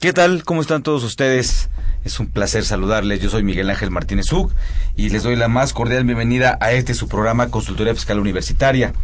[0.00, 0.42] ¿Qué tal?
[0.42, 1.68] ¿Cómo están todos ustedes?
[2.02, 3.20] Es un placer saludarles.
[3.20, 4.50] Yo soy Miguel Ángel Martínez Ug
[4.96, 8.94] y les doy la más cordial bienvenida a este su programa Consultoría Fiscal Universitaria,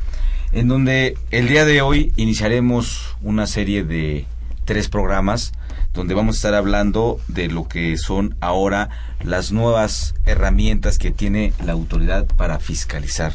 [0.52, 4.24] en donde el día de hoy iniciaremos una serie de
[4.64, 5.52] tres programas
[5.92, 8.88] donde vamos a estar hablando de lo que son ahora
[9.22, 13.34] las nuevas herramientas que tiene la autoridad para fiscalizar.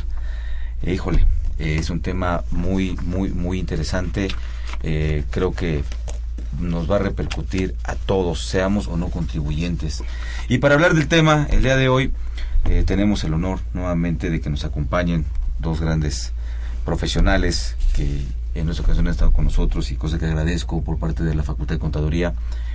[0.82, 1.24] Híjole,
[1.60, 4.30] es un tema muy, muy, muy interesante.
[4.82, 5.84] Eh, creo que
[6.60, 10.04] nos va a repercutir a todos, seamos o no contribuyentes.
[10.50, 12.12] Y para hablar del tema, el día de hoy
[12.66, 15.26] eh, tenemos el honor nuevamente de que nos acompañen
[15.60, 16.34] dos grandes
[16.86, 18.22] profesionales que
[18.56, 21.44] en esta ocasión han estado con nosotros y cosa que agradezco por parte de la
[21.44, 22.34] Facultad de Contaduría,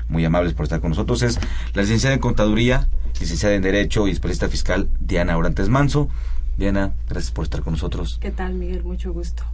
[0.09, 1.39] muy amables por estar con nosotros, es
[1.75, 2.89] la licenciada en Contaduría,
[3.20, 6.09] licenciada en Derecho y especialista fiscal Diana Orantes Manso.
[6.57, 8.19] Diana, gracias por estar con nosotros.
[8.20, 8.85] ¿Qué tal, Miguel?
[8.85, 9.45] Mucho gusto.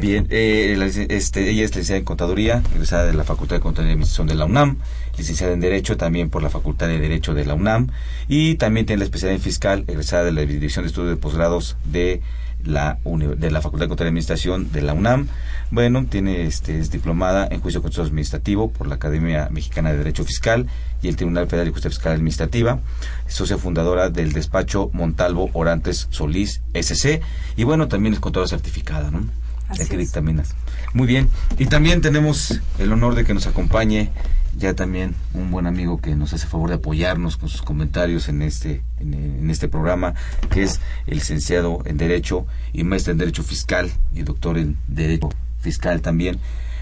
[0.00, 3.94] Bien, eh, este, ella es licenciada en Contaduría, egresada de la Facultad de Contaduría y
[3.94, 4.76] Administración de la UNAM,
[5.16, 7.88] licenciada en Derecho también por la Facultad de Derecho de la UNAM
[8.28, 11.76] y también tiene la especialidad en Fiscal, egresada de la Dirección de Estudios de Posgrados
[11.84, 12.20] de
[12.64, 15.28] la, Facultad de Contaduría y Administración de la UNAM.
[15.70, 20.24] Bueno, tiene este, es diplomada en Juicio Contencioso Administrativo por la Academia Mexicana de Derecho
[20.24, 20.66] Fiscal
[21.02, 22.80] y el Tribunal Federal de Justicia Fiscal Administrativa,
[23.26, 27.20] socia fundadora del despacho Montalvo Orantes Solís SC
[27.56, 29.24] y bueno, también es contadora certificada, ¿no?
[29.70, 30.54] Así el que dictaminas.
[30.92, 31.28] Muy bien.
[31.58, 34.10] Y también tenemos el honor de que nos acompañe
[34.56, 38.42] ya también un buen amigo que nos hace favor de apoyarnos con sus comentarios en
[38.42, 40.14] este en, en este programa,
[40.50, 45.28] que es el licenciado en Derecho y maestro en Derecho Fiscal y doctor en Derecho
[45.60, 46.38] Fiscal también,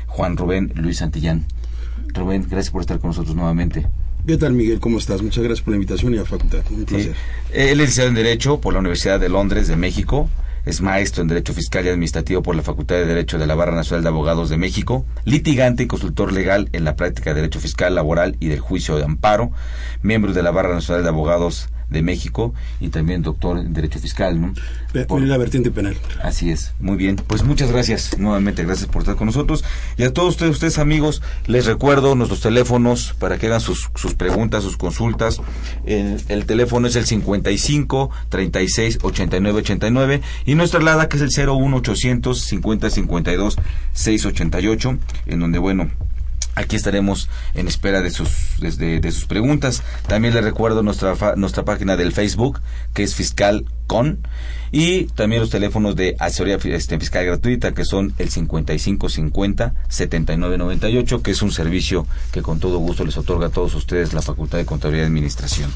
[0.07, 1.45] Juan Rubén Luis Santillán.
[2.15, 3.87] Rubén, gracias por estar con nosotros nuevamente.
[4.27, 4.81] ¿Qué tal, Miguel?
[4.81, 5.21] ¿Cómo estás?
[5.23, 6.61] Muchas gracias por la invitación y a la facultad.
[6.71, 6.85] Un Sí.
[6.85, 7.15] placer.
[7.53, 10.29] Él es licenciado en Derecho por la Universidad de Londres de México.
[10.65, 13.75] Es maestro en Derecho Fiscal y Administrativo por la Facultad de Derecho de la Barra
[13.75, 15.05] Nacional de Abogados de México.
[15.25, 19.05] Litigante y consultor legal en la práctica de Derecho Fiscal, Laboral y del Juicio de
[19.05, 19.51] Amparo.
[20.03, 24.41] Miembro de la Barra Nacional de Abogados de México y también doctor en Derecho Fiscal,
[24.41, 24.53] ¿no?
[25.07, 25.97] Por- la vertiente penal.
[26.23, 27.17] Así es, muy bien.
[27.17, 29.65] Pues muchas gracias nuevamente, gracias por estar con nosotros.
[29.97, 34.15] Y a todos ustedes, ustedes amigos, les recuerdo nuestros teléfonos para que hagan sus, sus
[34.15, 35.41] preguntas, sus consultas.
[35.87, 41.49] El, el teléfono es el 55 36 89 89 y nuestra alada que es el
[41.49, 43.57] 01 800 50 52
[43.93, 45.91] 688, en donde, bueno,
[46.59, 49.85] Aquí estaremos en espera de sus, de sus preguntas.
[50.09, 52.61] También les recuerdo nuestra, nuestra página del Facebook,
[52.95, 54.27] que es Fiscal Con,
[54.73, 61.43] y también los teléfonos de asesoría este, fiscal gratuita, que son el 5550-7998, que es
[61.43, 65.05] un servicio que con todo gusto les otorga a todos ustedes la Facultad de Contaduría
[65.05, 65.71] y Administración.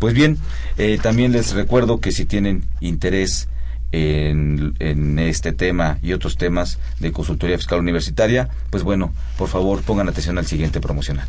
[0.00, 0.36] Pues bien,
[0.78, 3.46] eh, también les recuerdo que si tienen interés
[3.92, 10.08] en, este tema y otros temas de consultoría fiscal universitaria, pues bueno, por favor pongan
[10.08, 11.28] atención al siguiente promocional.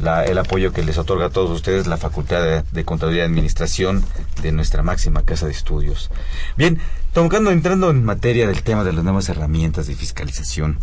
[0.00, 3.26] la- el apoyo que les otorga a todos ustedes la Facultad de, de Contaduría y
[3.26, 4.04] Administración
[4.42, 6.10] de nuestra máxima casa de estudios.
[6.56, 6.78] Bien,
[7.12, 10.78] tocando, entrando en materia del tema de las nuevas herramientas de fiscalización,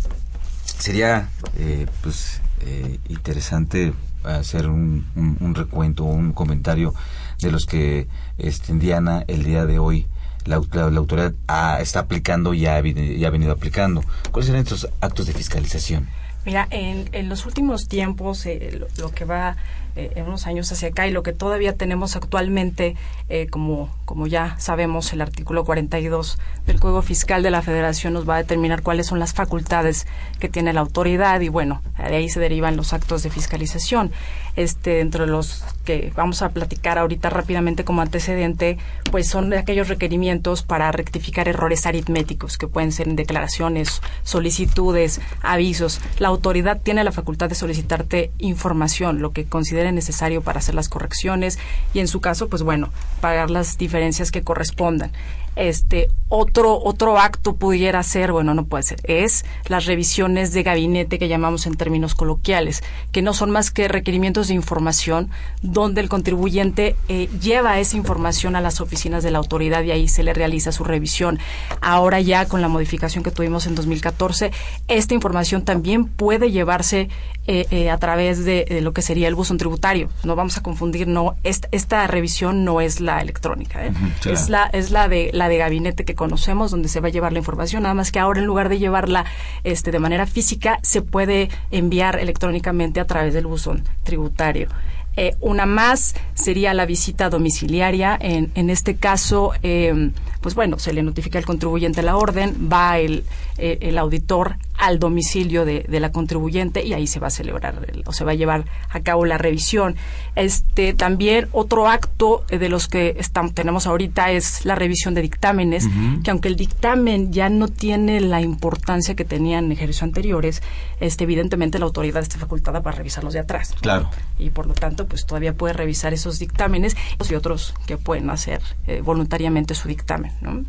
[0.78, 1.28] sería
[1.58, 3.92] eh, pues eh, interesante
[4.24, 6.94] hacer un, un- un recuento, un comentario
[7.40, 8.08] de los que
[8.38, 10.06] este, Diana el día de hoy
[10.46, 14.02] la, autoridad ha- está aplicando y ha, y ha venido aplicando.
[14.30, 16.08] ¿Cuáles serán estos actos de fiscalización?
[16.44, 19.56] Mira, en, en los últimos tiempos, eh, lo, lo que va
[19.96, 22.96] eh, unos años hacia acá y lo que todavía tenemos actualmente,
[23.28, 28.28] eh, como, como ya sabemos, el artículo 42 del Código Fiscal de la Federación nos
[28.28, 30.06] va a determinar cuáles son las facultades
[30.40, 34.12] que tiene la autoridad y bueno, de ahí se derivan los actos de fiscalización.
[34.56, 38.78] Este, dentro de los que vamos a platicar ahorita rápidamente como antecedente,
[39.10, 46.00] pues son aquellos requerimientos para rectificar errores aritméticos que pueden ser en declaraciones, solicitudes, avisos.
[46.18, 49.44] La autoridad tiene la facultad de solicitarte información, lo que
[49.92, 51.58] necesario para hacer las correcciones
[51.92, 52.90] y en su caso, pues bueno,
[53.20, 55.12] pagar las diferencias que correspondan.
[55.56, 61.18] Este otro otro acto pudiera ser, bueno, no puede ser, es las revisiones de gabinete
[61.18, 65.30] que llamamos en términos coloquiales, que no son más que requerimientos de información
[65.62, 70.08] donde el contribuyente eh, lleva esa información a las oficinas de la autoridad y ahí
[70.08, 71.38] se le realiza su revisión.
[71.80, 74.50] Ahora ya con la modificación que tuvimos en 2014,
[74.88, 77.08] esta información también puede llevarse
[77.46, 80.08] eh, eh, a través de, de lo que sería el buzón tributario.
[80.24, 83.92] No vamos a confundir, no esta, esta revisión no es la electrónica, ¿eh?
[84.20, 84.38] Claro.
[84.38, 87.32] es la es la de la de gabinete que conocemos donde se va a llevar
[87.32, 89.24] la información, nada más que ahora en lugar de llevarla
[89.64, 94.68] este de manera física se puede enviar electrónicamente a través del buzón tributario.
[95.16, 98.18] Eh, una más sería la visita domiciliaria.
[98.20, 100.10] En, en este caso, eh,
[100.40, 103.24] pues bueno, se le notifica al contribuyente la orden, va el,
[103.58, 104.56] eh, el auditor
[104.86, 108.24] al domicilio de, de la contribuyente y ahí se va a celebrar el- o se
[108.24, 109.96] va a llevar a cabo la revisión.
[110.36, 115.22] Este también otro acto eh, de los que estamos, tenemos ahorita es la revisión de
[115.22, 115.86] dictámenes,
[116.22, 120.62] que aunque el dictamen ya no tiene la importancia que tenían en ejercicios anteriores,
[121.00, 123.74] este evidentemente la autoridad está facultada para revisar los de atrás.
[123.80, 124.10] Claro.
[124.38, 126.96] Y por lo tanto, pues todavía puede revisar esos dictámenes
[127.30, 130.32] y otros que pueden hacer eh, voluntariamente su dictamen.
[130.42, 130.62] ¿no?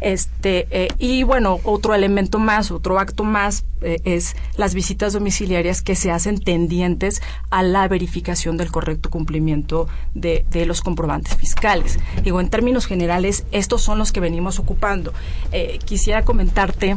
[0.00, 5.82] Este, eh, y bueno, otro elemento más, otro acto más eh, es las visitas domiciliarias
[5.82, 11.98] que se hacen tendientes a la verificación del correcto cumplimiento de, de los comprobantes fiscales.
[12.22, 15.12] Digo, en términos generales, estos son los que venimos ocupando.
[15.52, 16.96] Eh, quisiera comentarte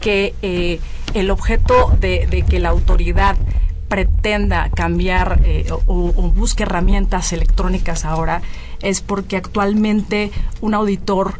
[0.00, 0.78] que eh,
[1.14, 3.36] el objeto de, que la autoridad
[3.88, 5.40] pretenda cambiar
[5.86, 8.42] o, o busque herramientas electrónicas ahora
[8.82, 11.34] es porque actualmente un auditor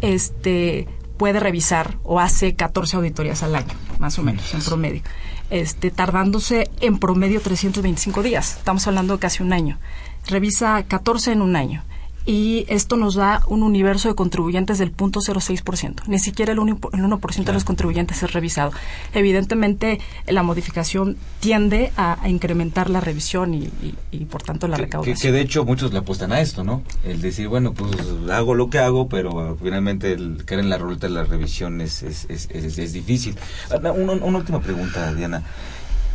[0.00, 0.88] este
[1.20, 5.02] puede revisar o hace 14 auditorías al año, más o menos, en promedio,
[5.50, 8.56] este, tardándose en promedio 325 días.
[8.56, 9.78] Estamos hablando de casi un año.
[10.26, 11.84] Revisa 14 en un año.
[12.26, 16.02] Y esto nos da un universo de contribuyentes del 0.06%.
[16.06, 18.72] Ni siquiera el 1%, el 1 de los contribuyentes es revisado.
[19.14, 24.76] Evidentemente, la modificación tiende a, a incrementar la revisión y, y- y, por tanto, la
[24.76, 25.16] recaudación.
[25.18, 26.82] que de hecho muchos le apuestan a esto, ¿no?
[27.04, 27.90] El decir, bueno, pues
[28.30, 32.02] hago lo que hago, pero finalmente el caer en la ruleta de la revisión es,
[32.02, 33.34] es, es, es- es difícil.
[33.76, 35.42] Una, una- una última pregunta, Diana.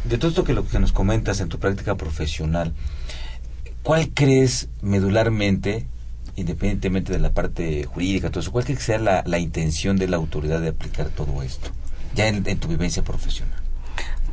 [0.03, 2.73] De todo esto que lo que nos comentas en tu práctica profesional,
[3.81, 5.87] ¿cuál crees medularmente,
[6.35, 10.17] independientemente de la parte jurídica, todo eso, cuál que sea la, la intención de la
[10.17, 11.69] autoridad de aplicar todo esto,
[12.13, 13.65] ya en, en tu vivencia profesional?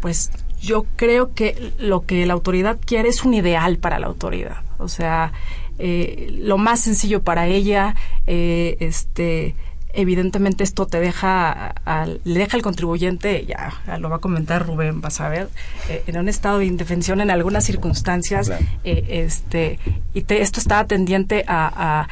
[0.02, 4.56] pues yo creo que lo que la autoridad quiere es un ideal para la autoridad.
[4.78, 5.32] O sea,
[5.78, 7.94] eh, lo más sencillo para ella,
[8.26, 9.54] eh, este,
[9.94, 11.50] evidentemente esto te deja,
[11.84, 15.48] al- le deja al contribuyente, ya lo va a comentar Rubén, vas a ver,
[15.88, 18.64] eh, en un estado de indefensión en algunas circunstancias, Claro.
[18.84, 19.78] eh, este,
[20.14, 22.08] y te- esto está tendiente a, a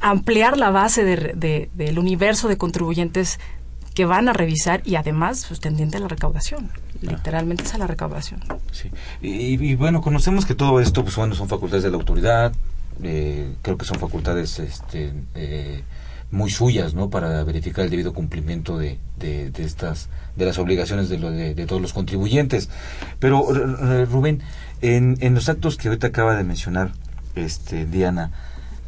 [0.00, 3.38] ampliar la base de de- del universo de contribuyentes
[3.94, 6.70] que van a revisar y además pues, tendiente a la recaudación.
[7.02, 8.40] Literalmente es a la recaudación.
[8.72, 8.90] Sí.
[9.20, 12.52] Y, y bueno, conocemos que todo esto pues, bueno, son facultades de la autoridad,
[13.02, 15.82] eh, creo que son facultades este, eh,
[16.30, 17.10] muy suyas, ¿no?
[17.10, 21.82] Para verificar el debido cumplimiento de, de, estas, de las obligaciones de, lo, de, todos
[21.82, 22.68] los contribuyentes.
[23.18, 23.46] Pero,
[24.06, 24.42] Rubén,
[24.80, 26.92] en, en los actos que ahorita acaba de mencionar,
[27.34, 28.30] este, Diana,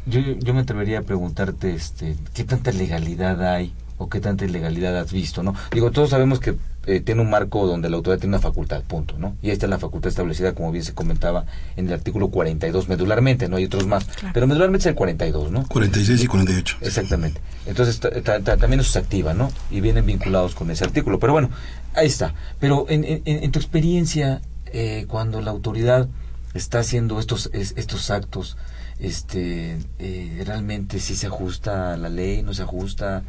[0.05, 4.97] yo, yo me atrevería a preguntarte, este, ¿qué tanta legalidad hay o qué tanta ilegalidad
[4.97, 5.55] has visto, ¿no?
[5.71, 9.17] Digo, todos sabemos que eh, tiene un marco donde la autoridad tiene una facultad, punto,
[9.17, 9.37] ¿no?
[9.41, 11.45] Y ahí está la facultad establecida, como bien se comentaba,
[11.77, 13.55] en el artículo 42 medularmente, ¿no?
[13.55, 15.65] Hay otros más, pero medularmente es el 42, ¿no?
[15.67, 16.77] 46 y 48.
[16.81, 17.39] Exactamente.
[17.65, 19.51] Entonces también eso se activa, ¿no?
[19.71, 21.19] Y vienen vinculados con ese artículo.
[21.19, 21.49] Pero bueno,
[21.93, 22.33] ahí está.
[22.59, 26.09] Pero en, en, tu experiencia, eh, cuando la autoridad
[26.53, 28.57] está haciendo estos, estos actos,
[28.99, 33.23] este, eh, realmente si se ajusta a la ley, no se ajusta,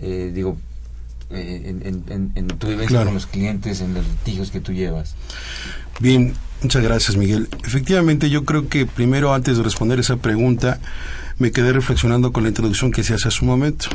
[0.00, 0.56] eh, digo,
[1.30, 5.14] eh, en, en, tu vivencia con los clientes, en los litigios que tú llevas.
[5.98, 7.48] Bien, muchas gracias Miguel.
[7.64, 10.78] Efectivamente yo creo que primero antes de responder esa pregunta
[11.38, 13.88] me quedé reflexionando con la introducción que se hace hace un momento,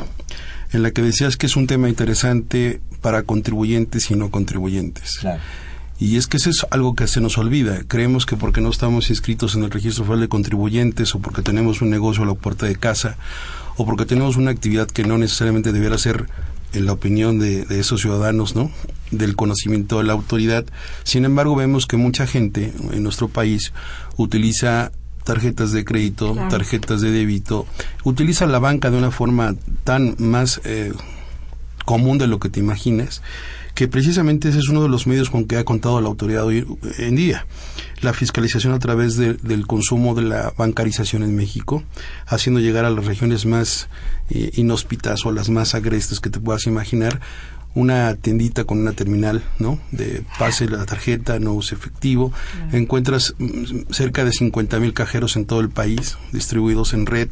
[0.72, 5.20] en la que decías que es un tema interesante para contribuyentes y no contribuyentes.
[6.02, 7.82] Y es que eso es algo que se nos olvida.
[7.86, 11.80] Creemos que porque no estamos inscritos en el registro federal de contribuyentes o porque tenemos
[11.80, 13.16] un negocio a la puerta de casa
[13.76, 16.26] o porque tenemos una actividad que no necesariamente debiera ser
[16.72, 18.72] en la opinión de, esos ciudadanos, ¿no?
[19.12, 20.64] Del conocimiento de la autoridad.
[21.04, 23.72] Sin embargo, vemos que mucha gente en nuestro país
[24.16, 24.90] utiliza
[25.22, 27.64] tarjetas de crédito, tarjetas de débito,
[28.02, 29.54] utiliza la banca de una forma
[29.84, 30.92] tan más eh,
[31.84, 33.22] común de lo que te imaginas
[33.74, 36.66] que precisamente ese es uno de los medios con que ha contado la autoridad hoy
[36.98, 37.46] en día.
[38.00, 41.82] La fiscalización a través del consumo de la bancarización en México,
[42.26, 43.88] haciendo llegar a las regiones más
[44.30, 47.20] eh, inhóspitas o las más agrestes que te puedas imaginar,
[47.74, 49.78] una tiendita con una terminal, ¿no?
[49.92, 52.32] De pase la tarjeta, no uso efectivo.
[52.72, 57.28] Encuentras mm, cerca de 50 mil cajeros en todo el país, distribuidos en red.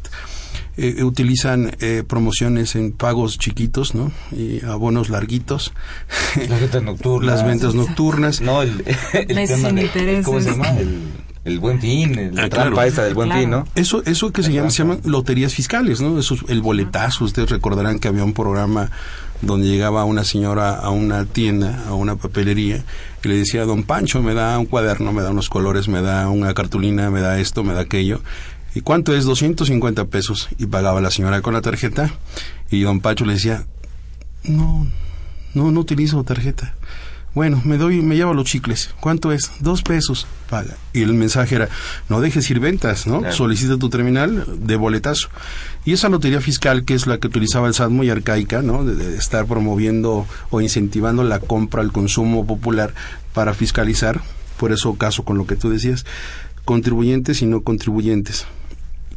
[0.77, 4.11] Eh, utilizan eh, promociones en pagos chiquitos, ¿no?
[4.31, 5.73] Y abonos larguitos.
[6.47, 7.35] Las ventas nocturnas.
[7.35, 8.41] Las ventas nocturnas.
[8.41, 10.69] No, el, el ¿cómo se llama?
[11.43, 13.65] El, buen fin, la ah, trampa esta del buen fin, ¿no?
[13.73, 16.19] Eso, eso que se llama, se llaman loterías fiscales, ¿no?
[16.19, 18.91] Eso, el boletazo, ustedes recordarán que había un programa
[19.41, 22.83] donde llegaba una señora a una tienda, a una papelería,
[23.23, 26.29] y le decía, don Pancho, me da un cuaderno, me da unos colores, me da
[26.29, 28.21] una cartulina, me da esto, me da aquello.
[28.73, 29.25] ¿Y cuánto es?
[29.25, 30.49] 250 pesos.
[30.57, 32.11] Y pagaba la señora con la tarjeta.
[32.69, 33.65] Y don Pacho le decía,
[34.43, 34.87] no,
[35.53, 36.75] no, no utilizo tarjeta.
[37.33, 38.93] Bueno, me doy, me llevo los chicles.
[38.99, 39.51] ¿Cuánto es?
[39.61, 40.27] Dos pesos.
[40.49, 40.75] Paga.
[40.91, 41.69] Y el mensaje era,
[42.09, 43.31] no dejes ir ventas, ¿no?
[43.31, 45.29] Solicita tu terminal de boletazo.
[45.85, 48.83] Y esa lotería fiscal, que es la que utilizaba el SAT muy arcaica, ¿no?
[48.83, 52.93] de estar promoviendo o incentivando la compra, el consumo popular
[53.33, 54.21] para fiscalizar,
[54.57, 56.05] por eso caso con lo que tú decías,
[56.65, 58.45] contribuyentes y no contribuyentes.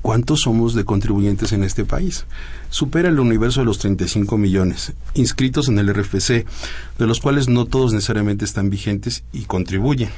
[0.04, 2.26] ¿Cuántos somos de contribuyentes en este país?
[2.68, 6.44] Supera el universo de los 35 millones inscritos en el RFC,
[6.98, 10.10] de los cuales no todos necesariamente están vigentes y contribuyen.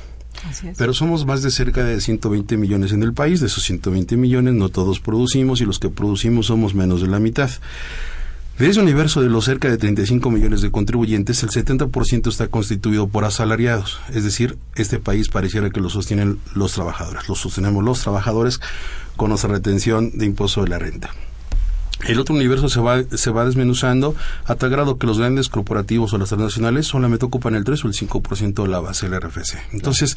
[0.76, 3.38] Pero somos más de cerca de 120 millones en el país.
[3.38, 7.21] De esos 120 millones no todos producimos y los que producimos somos menos de la
[7.21, 7.50] mitad.
[8.59, 13.07] De ese universo de los cerca de 35 millones de contribuyentes, el 70% está constituido
[13.07, 14.00] por asalariados.
[14.12, 17.28] Es decir, este país pareciera que lo sostienen los trabajadores.
[17.28, 18.61] Lo sostenemos los trabajadores
[19.16, 21.11] con nuestra retención de impuesto de la renta.
[22.06, 26.12] El otro universo se va, se va desmenuzando a tal grado que los grandes corporativos
[26.12, 29.56] o las transnacionales solamente ocupan el 3 o el 5% de la base del RFC.
[29.73, 30.16] Entonces,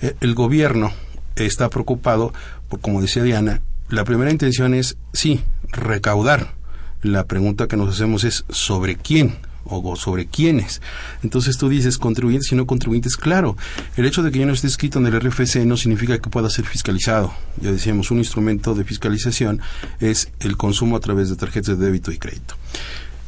[0.00, 0.92] eh, el gobierno
[1.36, 2.32] está preocupado,
[2.68, 6.54] por, como decía Diana, la primera intención es, sí, recaudar.
[7.02, 9.36] La pregunta que nos hacemos es, ¿sobre quién?
[9.68, 10.80] O sobre quiénes.
[11.22, 13.16] Entonces tú dices contribuyentes y no contribuyentes.
[13.16, 13.56] Claro,
[13.96, 16.50] el hecho de que yo no esté escrito en el RFC no significa que pueda
[16.50, 17.32] ser fiscalizado.
[17.60, 19.60] Ya decíamos, un instrumento de fiscalización
[20.00, 22.54] es el consumo a través de tarjetas de débito y crédito.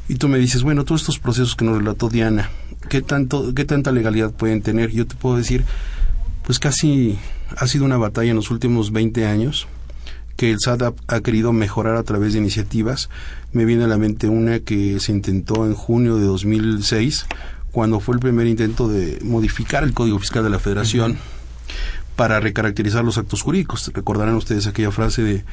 [0.09, 2.51] Y tú me dices, bueno, todos estos procesos que nos relató Diana,
[2.89, 4.91] ¿qué, tanto, qué tanta legalidad pueden tener?
[4.91, 5.65] Yo te puedo decir,
[6.45, 7.19] pues casi
[7.57, 9.69] ha sido una batalla en los últimos 20 años
[10.41, 13.11] que el SAT ha, querido mejorar a través de iniciativas.
[13.53, 17.27] Me viene a la mente una que se intentó en junio de 2006,
[17.73, 21.19] cuando fue el primer intento de modificar el Código Fiscal de la Federación
[22.17, 23.91] para recaracterizar los actos jurídicos.
[23.93, 25.45] Recordarán ustedes aquella frase de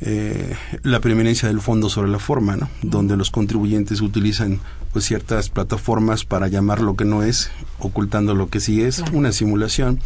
[0.00, 2.68] eh, la preeminencia del fondo sobre la forma, ¿no?
[2.82, 4.60] donde los contribuyentes utilizan
[4.92, 9.32] pues ciertas plataformas para llamar lo que no es, ocultando lo que sí es, una
[9.32, 10.00] simulación.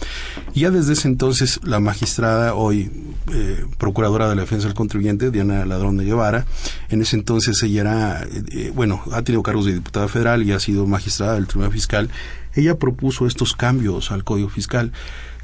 [0.54, 2.90] Y ya desde ese entonces la magistrada, hoy
[3.32, 6.46] eh, procuradora de la defensa del contribuyente, Diana Ladrón de Guevara,
[6.88, 10.60] en ese entonces ella era, eh, bueno, ha tenido cargos de diputada federal y ha
[10.60, 12.10] sido magistrada del Tribunal Fiscal,
[12.54, 14.92] ella propuso estos cambios al Código Fiscal.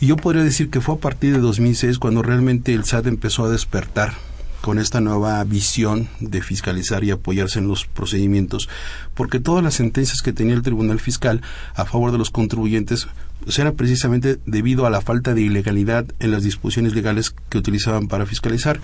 [0.00, 3.44] Y yo podría decir que fue a partir de 2006 cuando realmente el SAT empezó
[3.44, 4.14] a despertar
[4.60, 8.68] con esta nueva visión de fiscalizar y apoyarse en los procedimientos,
[9.14, 11.42] porque todas las sentencias que tenía el Tribunal Fiscal
[11.74, 13.08] a favor de los contribuyentes
[13.44, 18.08] pues, eran precisamente debido a la falta de ilegalidad en las disposiciones legales que utilizaban
[18.08, 18.80] para fiscalizar.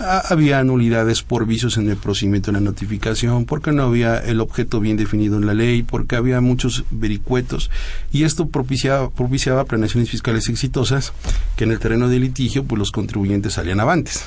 [0.00, 4.40] Ah, había nulidades por vicios en el procedimiento de la notificación, porque no había el
[4.40, 7.70] objeto bien definido en la ley, porque había muchos vericuetos
[8.10, 11.12] y esto propiciaba, propiciaba planeaciones fiscales exitosas
[11.56, 14.24] que en el terreno de litigio pues los contribuyentes salían avantes.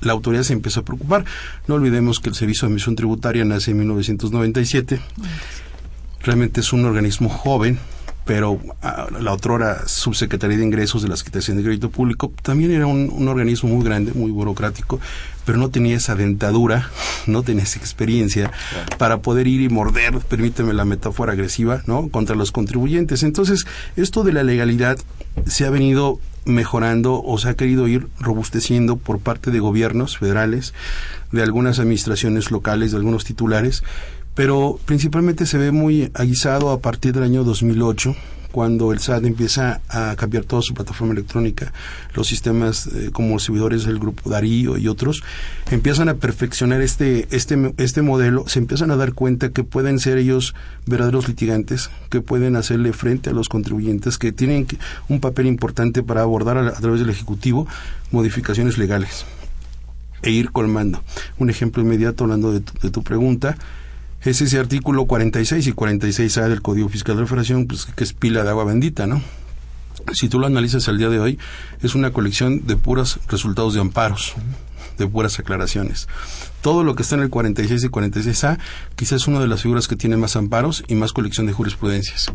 [0.00, 1.24] La autoridad se empezó a preocupar.
[1.66, 5.00] No olvidemos que el Servicio de Admisión Tributaria nace en 1997.
[6.22, 7.78] Realmente es un organismo joven,
[8.26, 12.86] pero ah, la otrora Subsecretaría de Ingresos de la Secretaría de Crédito Público también era
[12.86, 15.00] un, un, organismo muy grande, muy burocrático,
[15.44, 16.90] pero no tenía esa dentadura,
[17.26, 18.98] no tenía esa experiencia claro.
[18.98, 22.08] para poder ir y morder, permíteme la metáfora agresiva, ¿no?
[22.08, 23.22] contra los contribuyentes.
[23.22, 23.64] Entonces,
[23.96, 24.98] esto de la legalidad
[25.44, 30.74] se ha venido mejorando o se ha querido ir robusteciendo por parte de gobiernos federales,
[31.32, 33.82] de algunas administraciones locales, de algunos titulares,
[34.34, 38.14] pero principalmente se ve muy aguisado a partir del año 2008
[38.56, 41.74] cuando el SAT empieza a cambiar toda su plataforma electrónica,
[42.14, 45.22] los sistemas eh, como servidores del grupo Darío y otros,
[45.70, 50.16] empiezan a perfeccionar este, este, este modelo, se empiezan a dar cuenta que pueden ser
[50.16, 50.54] ellos
[50.86, 54.66] verdaderos litigantes, que pueden hacerle frente a los contribuyentes, que tienen
[55.10, 57.68] un papel importante para abordar a, a través del Ejecutivo
[58.10, 59.26] modificaciones legales
[60.22, 61.02] e ir colmando.
[61.36, 63.58] Un ejemplo inmediato hablando de tu, de tu pregunta,
[64.30, 68.12] es ese artículo 46 y 46A del Código Fiscal de la Federación, pues, que es
[68.12, 69.22] pila de agua bendita, ¿no?
[70.12, 71.38] Si tú lo analizas al día de hoy,
[71.82, 74.34] es una colección de puros resultados de amparos,
[74.96, 76.08] de puras aclaraciones.
[76.60, 78.58] Todo lo que está en el 46 y 46A
[78.96, 82.32] quizás es una de las figuras que tiene más amparos y más colección de jurisprudencias.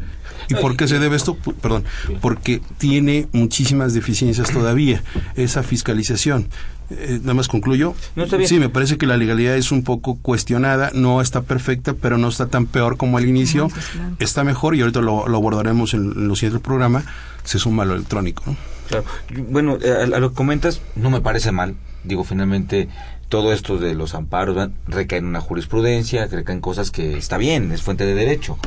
[0.49, 1.35] ¿Y por qué se debe esto?
[1.35, 1.83] Perdón,
[2.21, 5.03] porque tiene muchísimas deficiencias todavía
[5.35, 6.47] esa fiscalización.
[6.91, 7.95] Eh, nada más concluyo.
[8.15, 12.17] No sí, me parece que la legalidad es un poco cuestionada, no está perfecta, pero
[12.17, 13.69] no está tan peor como al inicio.
[13.69, 14.15] claro.
[14.19, 17.03] Está mejor y ahorita lo, lo abordaremos en, en, los siguientes del programa.
[17.43, 18.43] Se suma lo electrónico.
[18.45, 18.57] ¿no?
[18.89, 19.05] Claro.
[19.49, 21.75] Bueno, a, a, lo que comentas, no me parece mal.
[22.03, 22.89] Digo, finalmente,
[23.29, 27.81] todo esto de los amparos recae en una jurisprudencia, recaen cosas que está bien, es
[27.81, 28.57] fuente de derecho.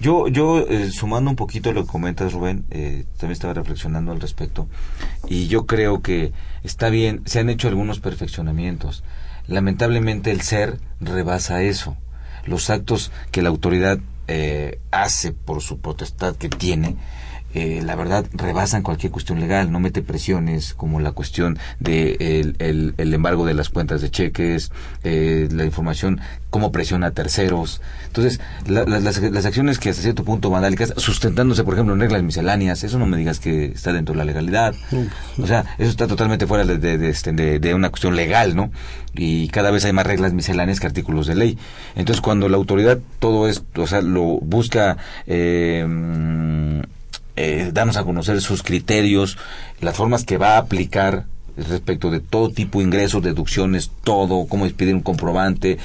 [0.00, 4.20] Yo, yo eh, sumando un poquito lo que comentas, Rubén, eh, también estaba reflexionando al
[4.20, 4.68] respecto,
[5.28, 9.04] y yo creo que está bien, se han hecho algunos perfeccionamientos.
[9.46, 11.96] Lamentablemente el ser rebasa eso.
[12.44, 16.96] Los actos que la autoridad eh, hace por su potestad que tiene,
[17.54, 22.56] eh, la verdad rebasan cualquier cuestión legal, no mete presiones como la cuestión de el,
[22.58, 24.72] el, el embargo de las cuentas de cheques,
[25.04, 27.80] eh, la información, cómo presiona a terceros.
[28.06, 32.00] Entonces, la, la, las, las, acciones que hasta cierto punto vandálicas, sustentándose, por ejemplo, en
[32.00, 34.74] reglas misceláneas, eso no me digas que está dentro de la legalidad.
[35.40, 38.70] O sea, eso está totalmente fuera de, de, de, de, de una cuestión legal, ¿no?
[39.14, 41.58] Y cada vez hay más reglas misceláneas que artículos de ley.
[41.94, 44.96] Entonces, cuando la autoridad todo esto, o sea, lo busca...
[45.26, 46.82] Eh,
[47.36, 49.38] eh, darnos a conocer sus criterios,
[49.80, 51.24] las formas que va a aplicar
[51.56, 55.78] respecto de todo tipo de ingresos, deducciones, todo, cómo expedir un comprobante,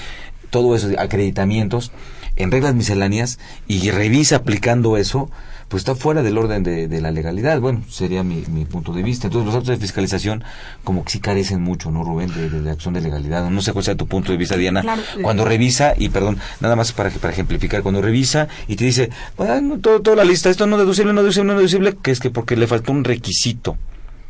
[0.50, 1.92] todo eso, acreditamientos,
[2.36, 5.30] en reglas misceláneas y revisa aplicando eso,
[5.70, 7.62] pues está fuera del orden de, de la legalidad.
[7.62, 9.28] Bueno, sería mi, mi, punto de vista.
[9.28, 10.44] Entonces, los actos de fiscalización,
[10.84, 12.34] como que sí carecen mucho, ¿no, Rubén?
[12.34, 13.48] De, de, de acción de legalidad.
[13.50, 14.82] No sé cuál sea tu punto de vista, Diana.
[14.82, 15.02] Claro.
[15.22, 19.80] Cuando revisa, y perdón, nada más para, para ejemplificar, cuando revisa y te dice, bueno,
[19.80, 22.58] todo, toda la lista, esto no deducible, no deducible, no deducible, que es que porque
[22.58, 23.78] le faltó un requisito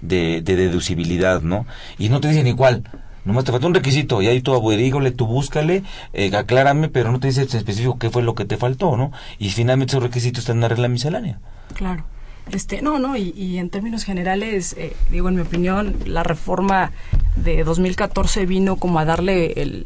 [0.02, 1.66] de, de deducibilidad, ¿no?
[1.98, 2.84] Y no te dice ni cuál.
[3.26, 7.20] Nomás te falta un requisito y ahí tú averígale, tú búscale, eh, aclárame, pero no
[7.20, 9.12] te dice en específico qué fue lo que te faltó, ¿no?
[9.38, 11.40] Y finalmente esos requisitos están en una regla miscelánea.
[11.74, 12.04] Claro.
[12.52, 16.92] Este, no, no, y, y en términos generales, eh, digo, en mi opinión, la reforma
[17.36, 19.86] de 2014 vino como a darle el,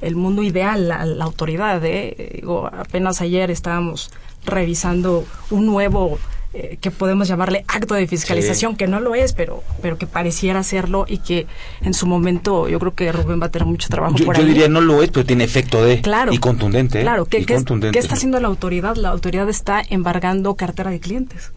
[0.00, 1.84] el mundo ideal a la autoridad.
[1.84, 2.34] ¿eh?
[2.36, 4.10] Digo, apenas ayer estábamos
[4.44, 6.18] revisando un nuevo
[6.56, 8.76] eh, que podemos llamarle acto de fiscalización, sí.
[8.78, 11.48] que no lo es, pero, pero que pareciera serlo y que
[11.82, 14.42] en su momento yo creo que Rubén va a tener mucho trabajo yo, por yo
[14.42, 14.48] ahí.
[14.48, 17.02] diría no lo es, pero tiene efecto de claro, y contundente.
[17.02, 17.56] Claro, ¿qué, ¿qué.
[17.92, 18.94] ¿qué está haciendo la autoridad?
[18.94, 21.50] La autoridad está embargando cartera de clientes.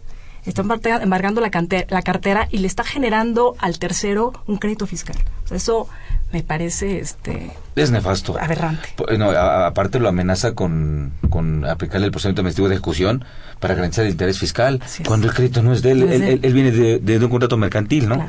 [0.44, 1.50] Está embargando la,
[1.90, 5.16] la cartera y le está generando al tercero un crédito fiscal.
[5.44, 5.88] O sea, eso
[6.32, 12.12] me parece este es nefasto aberrante no, a, aparte lo amenaza con, con aplicarle el
[12.12, 13.24] procedimiento administrativo de ejecución
[13.60, 16.70] para garantizar el interés fiscal, cuando el crédito no es de él, él, él, viene
[16.70, 18.28] de, de, un contrato mercantil, ¿no?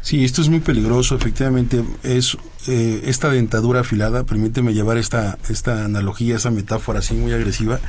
[0.00, 5.84] Sí, esto es muy peligroso, efectivamente, es eh, esta dentadura afilada, permíteme llevar esta, esta
[5.84, 7.80] analogía, esa metáfora así muy agresiva,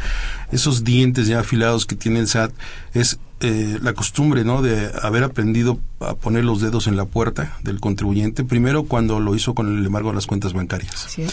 [0.52, 2.52] esos dientes ya afilados que tiene el SAT,
[2.94, 4.62] es eh, la costumbre, ¿no?
[4.62, 9.36] De haber aprendido a poner los dedos en la puerta del contribuyente, primero cuando lo
[9.36, 11.08] hizo con el embargo de las cuentas bancarias.
[11.10, 11.26] Sí.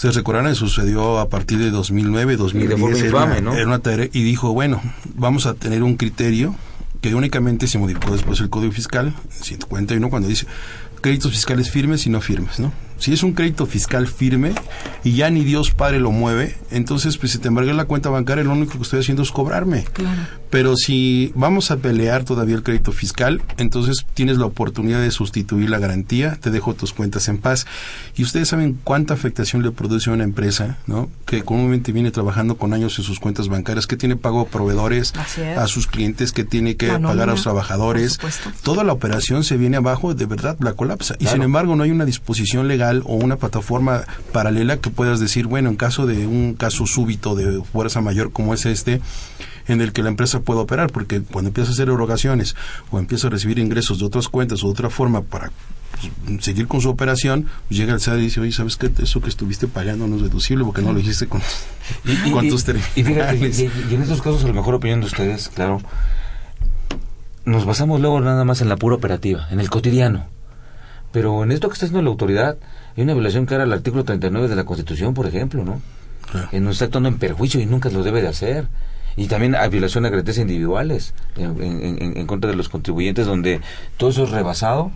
[0.00, 3.52] Ustedes recordarán, sucedió a partir de 2009, 2010, infame, era, ¿no?
[3.52, 4.80] era una tarea, y dijo, bueno,
[5.14, 6.54] vamos a tener un criterio
[7.02, 10.46] que únicamente se modificó después el Código Fiscal, 141, cuando dice
[11.02, 12.72] créditos fiscales firmes y no firmes, ¿no?
[13.00, 14.52] Si es un crédito fiscal firme
[15.02, 18.44] y ya ni Dios Padre lo mueve, entonces pues si te embargué la cuenta bancaria,
[18.44, 19.84] lo único que estoy haciendo es cobrarme.
[19.84, 20.20] Claro.
[20.50, 25.70] Pero si vamos a pelear todavía el crédito fiscal, entonces tienes la oportunidad de sustituir
[25.70, 27.66] la garantía, te dejo tus cuentas en paz.
[28.16, 31.08] Y ustedes saben cuánta afectación le produce a una empresa, ¿no?
[31.24, 35.14] Que comúnmente viene trabajando con años en sus cuentas bancarias, que tiene pago a proveedores,
[35.56, 38.18] a sus clientes, que tiene que pagar a los trabajadores.
[38.62, 41.14] Toda la operación se viene abajo, de verdad la colapsa.
[41.18, 45.46] Y sin embargo no hay una disposición legal o una plataforma paralela que puedas decir,
[45.46, 49.00] bueno, en caso de un caso súbito de fuerza mayor como es este,
[49.68, 52.56] en el que la empresa pueda operar, porque cuando empieza a hacer erogaciones
[52.90, 55.50] o empieza a recibir ingresos de otras cuentas o de otra forma para
[56.26, 58.90] pues, seguir con su operación, pues llega el SAT y dice, oye, ¿sabes qué?
[59.02, 61.40] Eso que estuviste pagando no es deducible porque no lo hiciste con,
[62.04, 62.64] Y, con y- tus
[62.96, 65.80] y fíjate, y- y en estos casos, a lo mejor opinión de ustedes, claro,
[67.44, 70.26] nos basamos luego nada más en la pura operativa, en el cotidiano.
[71.12, 72.56] Pero en esto que está haciendo la autoridad,
[72.96, 75.80] hay una violación clara al artículo 39 de la Constitución, por ejemplo, ¿no?
[76.30, 76.48] Claro.
[76.52, 78.66] En no está actuando en perjuicio y nunca lo debe de hacer.
[79.16, 83.26] Y también hay violación a garantías individuales en, en- en- en contra de los contribuyentes,
[83.26, 83.60] donde
[83.96, 84.92] todo eso es rebasado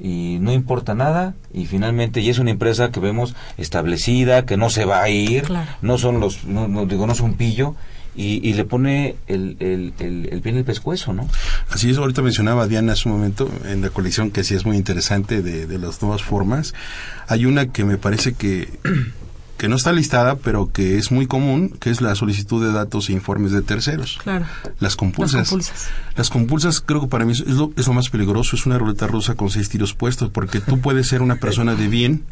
[0.00, 4.70] y no importa nada y finalmente y es una empresa que vemos establecida que no
[4.70, 5.70] se va a ir Claro.
[5.82, 7.74] no son los no, no digo no son pillo
[8.14, 11.28] y, y le pone el, el, el, el pie en el pescuezo no
[11.70, 14.76] Así es, ahorita mencionaba Diana hace un momento en la colección que sí es muy
[14.76, 16.74] interesante de, de las nuevas formas.
[17.28, 18.68] Hay una que me parece que,
[19.56, 23.08] que no está listada, pero que es muy común, que es la solicitud de datos
[23.08, 24.18] e informes de terceros.
[24.22, 24.46] Claro.
[24.80, 25.34] Las compulsas.
[25.34, 25.88] Las compulsas.
[26.16, 29.06] Las compulsas creo que para mí es lo, es lo más peligroso, es una ruleta
[29.06, 32.24] rusa con seis tiros puestos, porque tú puedes ser una persona de bien,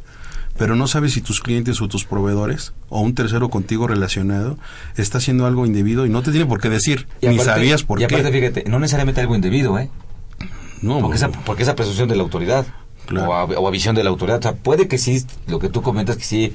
[0.59, 4.59] pero no sabes si tus clientes o tus proveedores o un tercero contigo relacionado
[4.97, 7.83] está haciendo algo indebido y no te tiene por qué decir, y ni aparte- sabías
[7.83, 8.15] por y qué.
[8.17, 9.89] aparte fíjate no necesariamente algo indebido eh
[10.83, 12.67] no, porque esa porque esa presunción de la autoridad
[13.07, 13.31] Claro.
[13.31, 15.69] o, a, o a visión de la autoridad o sea puede que sí lo que
[15.69, 16.55] tú comentas que sí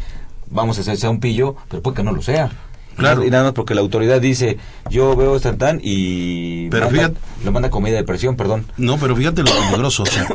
[0.49, 2.49] vamos a hacer sea un pillo pero puede que no lo sea
[2.95, 3.25] Claro.
[3.25, 4.57] y nada más porque la autoridad dice
[4.89, 8.65] yo veo tan tan y Pero manda- fíjate- lo manda con medida de presión perdón
[8.77, 10.27] No, pero fíjate lo peligroso, o sea,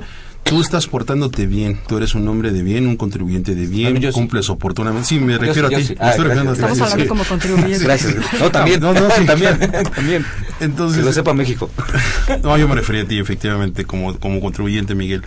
[0.45, 4.01] tú estás portándote bien, tú eres un hombre de bien, un contribuyente de bien, no,
[4.01, 4.15] yo sí.
[4.15, 5.07] cumples oportunamente.
[5.09, 5.85] Sí, me Yo refiero a ti.
[5.85, 5.95] sí.
[5.99, 6.25] Ah, estoy gracias.
[6.25, 6.61] refiriendo a ti.
[6.61, 7.09] Estamos hablando sí.
[7.09, 7.83] como contribuyentes.
[7.83, 9.25] gracias no también No, no, sí.
[9.27, 9.59] también
[9.95, 10.27] también
[10.61, 11.71] Entonces, que lo sepa México
[12.43, 15.23] No, yo me refería a ti, efectivamente, como, como contribuyente, Miguel.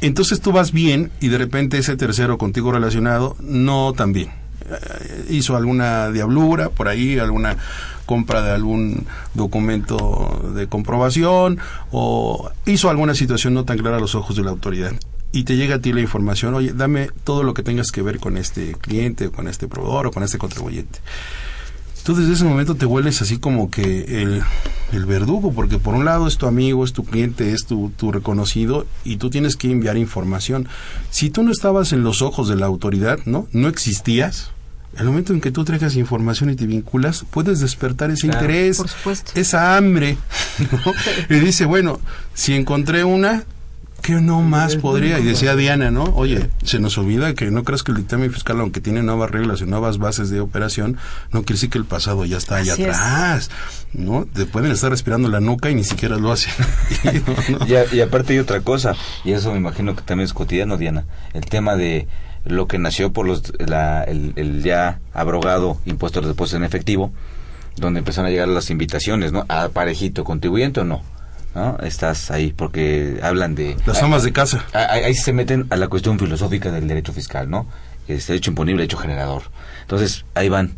[0.00, 4.30] Entonces tú vas bien y de repente ese tercero contigo relacionado no tan bien.
[4.68, 7.56] Eh, hizo alguna diablura por ahí, alguna
[8.06, 11.58] compra de algún documento de comprobación
[11.90, 14.92] o hizo alguna situación no tan clara a los ojos de la autoridad.
[15.34, 18.18] Y te llega a ti la información, oye, dame todo lo que tengas que ver
[18.18, 21.00] con este cliente, con este proveedor o con este contribuyente.
[22.02, 24.42] Tú desde ese momento te vuelves así como que el,
[24.92, 28.10] el verdugo, porque por un lado es tu amigo, es tu cliente, es tu, tu
[28.10, 30.68] reconocido y tú tienes que enviar información.
[31.10, 33.46] Si tú no estabas en los ojos de la autoridad, ¿no?
[33.52, 34.50] No existías.
[34.98, 38.40] El momento en que tú traigas información y te vinculas, puedes despertar ese Claro.
[38.44, 39.32] interés, Por supuesto.
[39.34, 40.18] esa hambre.
[40.58, 41.34] ¿no?
[41.36, 41.98] Y dice, bueno,
[42.34, 43.44] si encontré una,
[44.02, 45.18] ¿qué no más podría?
[45.18, 46.04] Y decía Diana, ¿no?
[46.14, 49.62] Oye, se nos olvida que no creas que el dictamen fiscal, aunque tiene nuevas reglas
[49.62, 50.98] y nuevas bases de operación,
[51.32, 52.88] no quiere decir que el pasado ya está allá Así es.
[52.90, 53.50] atrás,
[53.94, 54.26] ¿no?
[54.26, 56.52] Te pueden estar respirando la nuca y ni siquiera lo hacen.
[57.58, 57.66] ¿no?
[57.66, 60.76] Y, a- y aparte hay otra cosa, y eso me imagino que también es cotidiano,
[60.76, 62.08] Diana, el tema de
[62.44, 66.64] lo que nació por los, la- el, el ya abrogado impuesto a los depósitos en
[66.64, 67.12] efectivo,
[67.76, 69.44] donde empezaron a llegar las invitaciones, ¿no?
[69.48, 71.02] A parejito, contribuyente o no,
[71.54, 71.78] ¿no?
[71.78, 73.76] Estás ahí porque hablan de...
[73.86, 74.64] Las amas de casa.
[74.72, 77.66] Ahí, ahí se meten a la cuestión filosófica del derecho fiscal, ¿no?
[78.08, 79.42] Es derecho imponible, derecho generador.
[79.82, 80.74] Entonces, ahí van.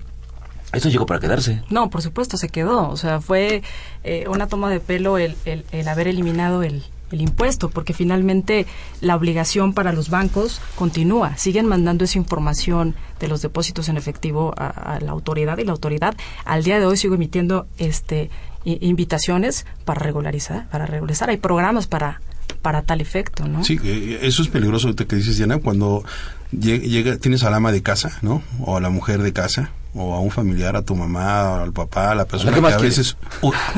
[0.74, 1.62] Esto llegó para quedarse.
[1.70, 2.88] No, por supuesto, se quedó.
[2.90, 3.62] O sea, fue
[4.02, 6.82] eh, una toma de pelo el, el, el haber eliminado el,
[7.14, 8.66] el impuesto, porque finalmente
[9.00, 11.36] la obligación para los bancos continúa.
[11.36, 15.72] Siguen mandando esa información de los depósitos en efectivo a, a la autoridad y la
[15.72, 18.30] autoridad al día de hoy sigue emitiendo este
[18.66, 21.30] invitaciones para regularizar, para regularizar.
[21.30, 22.20] Hay programas para
[22.60, 23.62] para tal efecto, ¿no?
[23.62, 23.78] Sí,
[24.22, 26.02] eso es peligroso ahorita que dices, Diana, cuando
[26.50, 28.42] lle- llega, tienes al ama de casa, ¿no?
[28.60, 32.12] O a la mujer de casa, o a un familiar, a tu mamá, al papá,
[32.12, 32.96] a la persona que que, más a quieres.
[32.98, 33.16] veces,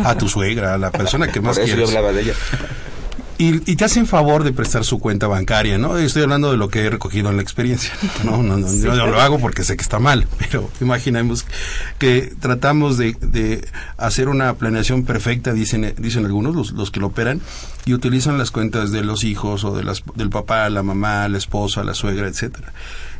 [0.05, 1.97] a tu suegra, a la persona que más Por eso yo quieres.
[1.97, 2.35] hablaba de ella.
[3.39, 5.99] Y, y te hacen favor de prestar su cuenta bancaria, ¿no?
[5.99, 7.93] Estoy hablando de lo que he recogido en la experiencia.
[8.25, 11.45] No, no, no, yo no lo hago porque sé que está mal, pero imaginemos
[11.99, 13.67] que tratamos de, de
[13.99, 17.41] hacer una planeación perfecta, dicen, dicen algunos, los, los que lo operan,
[17.85, 21.39] y utilizan las cuentas de los hijos o de las, del papá, la mamá, la
[21.39, 22.73] esposa, la suegra, etcétera.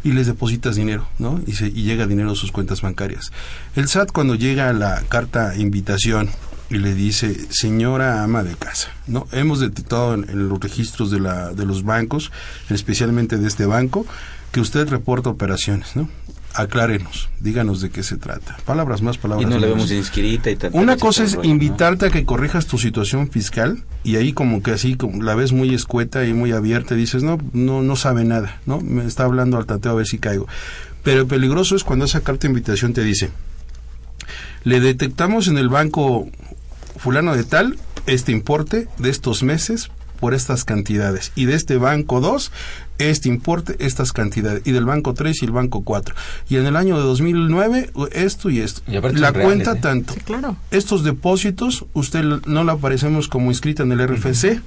[0.03, 1.41] Y les depositas dinero, ¿no?
[1.47, 3.31] Y, se, y llega dinero a sus cuentas bancarias.
[3.77, 6.31] El SAT cuando llega la carta invitación
[6.71, 9.27] y le dice, señora ama de casa, ¿no?
[9.33, 12.33] Hemos detectado en, en los registros de, la, de los bancos,
[12.71, 14.05] especialmente de este banco,
[14.53, 16.09] que usted reporta operaciones, ¿no?
[16.55, 18.57] Aclárenos, díganos de qué se trata.
[18.65, 19.77] Palabras más, Y palabras no la menos.
[19.77, 20.71] vemos inscrita y tal.
[20.73, 24.97] Una cosa es invitarte a que corrijas tu situación fiscal y ahí como que así
[24.97, 28.61] como la ves muy escueta y muy abierta y dices, no, no, no sabe nada,
[28.65, 28.81] ¿no?
[28.81, 30.49] Me está hablando al tateo a ver si caigo.
[31.03, 33.31] Pero peligroso es cuando esa carta de invitación te dice,
[34.65, 36.27] le detectamos en el banco
[37.07, 42.21] fulano de tal este importe de estos meses por estas cantidades y de este banco
[42.21, 42.51] 2
[42.99, 46.17] este importe estas cantidades y del banco 3 y el banco 4
[46.49, 48.83] y en el año de 2009 esto y esto.
[48.89, 49.81] Y la reales, cuenta ¿eh?
[49.81, 50.15] tanto.
[50.25, 50.57] Claro.
[50.73, 54.61] estos depósitos usted no la aparecemos como inscrita en el RFC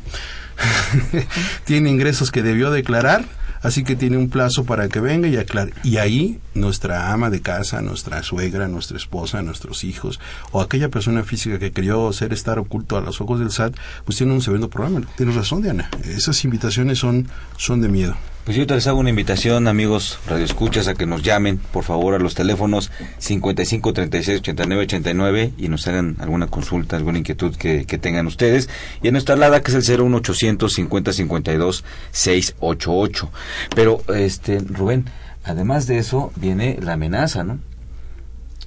[1.66, 3.26] tiene ingresos que debió declarar
[3.62, 5.74] así que tiene un plazo para que venga y aclare.
[5.84, 10.20] Y ahí nuestra ama de casa nuestra suegra nuestra esposa nuestros hijos
[10.52, 14.18] o aquella persona física que creyó ser estar oculto a los ojos del SAT pues
[14.18, 15.90] tiene un severo problema tienes razón Diana.
[16.04, 18.16] Esas invitaciones son son de miedo
[18.50, 22.16] Pues yo te les hago una invitación, amigos radioescuchas, a que nos llamen, por favor,
[22.16, 27.86] a los teléfonos 55 36 89 89 y nos hagan alguna consulta, alguna inquietud que,
[27.86, 28.68] tengan ustedes.
[29.04, 33.32] Y en nuestra alada, que es el 01800 50 52 688.
[33.76, 35.06] Pero, este, Rubén,
[35.44, 37.60] además de eso, viene la amenaza, ¿no?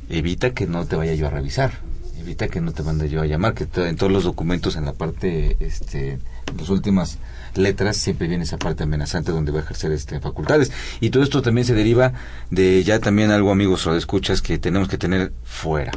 [0.09, 1.73] Evita que no te vaya yo a revisar.
[2.21, 4.93] Evita que no te mande yo a llamar, que en todos los documentos, en la
[4.93, 6.21] parte, este,
[6.57, 7.19] las últimas
[7.55, 10.73] letras, siempre viene esa parte amenazante donde va a ejercer este, facultades.
[11.01, 12.13] Y todo esto también se deriva
[12.51, 15.93] de ya también algo, amigos, o escuchas que tenemos que tener fuera.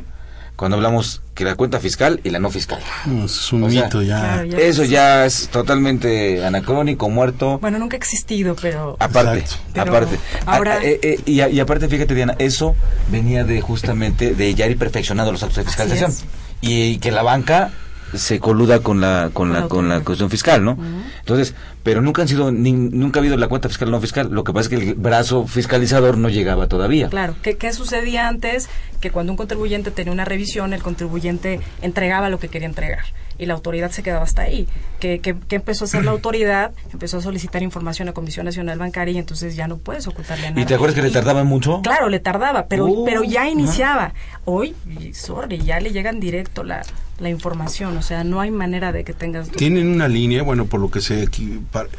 [0.56, 2.80] Cuando hablamos que la cuenta fiscal y la no fiscal.
[3.08, 7.10] No, eso es un O sea, mito ya Claro, ya Eso ya es totalmente anacrónico,
[7.10, 7.60] muerto.
[7.60, 8.96] Bueno, nunca ha existido, pero...
[9.00, 9.44] Aparte.
[9.74, 10.18] Pero aparte.
[10.46, 12.74] ahora- Ah, eh, eh, y, a- y aparte, fíjate, Diana, eso
[13.12, 16.14] venía de justamente de ya ir perfeccionando los actos de fiscalización.
[16.62, 17.72] y que la banca
[18.18, 20.78] se coluda con la con la con la cuestión fiscal, ¿no?
[21.20, 24.44] Entonces, pero nunca han sido ni- nunca ha habido la cuenta fiscal no fiscal, lo
[24.44, 27.10] que pasa es que el brazo fiscalizador no llegaba todavía.
[27.10, 28.70] Claro, ¿qué, ¿qué sucedía antes?
[29.02, 33.06] Que cuando un contribuyente tenía una revisión, el contribuyente entregaba lo que quería entregar
[33.38, 34.68] y la autoridad se quedaba hasta ahí.
[35.00, 36.72] ¿Qué, qué, qué empezó a hacer la autoridad?
[36.94, 40.62] Empezó a solicitar información a Comisión Nacional Bancaria y entonces ya no puedes ocultarle nada.
[40.62, 41.82] ¿Y te acuerdas que le tardaba mucho?
[41.82, 43.50] Claro, le tardaba, pero, Uh, pero ya ajá.
[43.50, 44.14] iniciaba.
[44.46, 44.76] Hoy,
[45.14, 46.82] sorry, ya le llegan directo la,
[47.20, 49.50] la información, o sea, no hay manera de que tengas...
[49.52, 51.90] tienen una línea, bueno, por lo que sé aquí, par-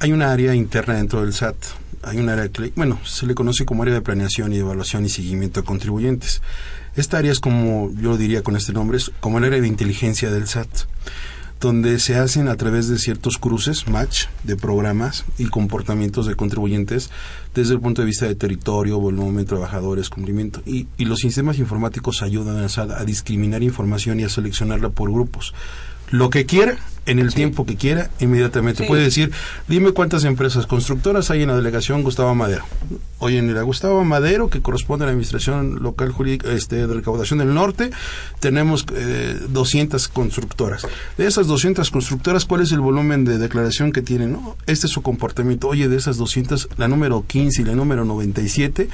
[0.00, 1.56] hay una área interna dentro del SAT,
[2.02, 5.60] hay un área bueno, se le conoce como área de planeación y evaluación y seguimiento
[5.60, 6.40] a contribuyentes.
[6.96, 10.30] Esta área es como, yo diría con este nombre, es como el área de inteligencia
[10.30, 10.68] del SAT,
[11.60, 17.10] donde se hacen a través de ciertos cruces, match, de programas y comportamientos de contribuyentes
[17.54, 20.62] desde el punto de vista de territorio, volumen, trabajadores, cumplimiento.
[20.64, 25.12] Y, y los sistemas informáticos ayudan al SAT a discriminar información y a seleccionarla por
[25.12, 25.54] grupos.
[26.10, 28.84] Lo que quiera, en el tiempo que quiera, inmediatamente.
[28.84, 28.88] Sí.
[28.88, 29.32] Puede decir,
[29.68, 32.64] dime cuántas empresas constructoras hay en la delegación Gustavo Madero.
[33.18, 37.38] Oye, en la Gustavo Madero, que corresponde a la Administración Local Jurídica este, de Recaudación
[37.38, 37.90] del Norte,
[38.38, 40.86] tenemos eh, 200 constructoras.
[41.16, 44.32] De esas 200 constructoras, ¿cuál es el volumen de declaración que tienen?
[44.32, 45.68] No, este es su comportamiento.
[45.68, 48.88] Oye, de esas 200, la número 15 y la número 97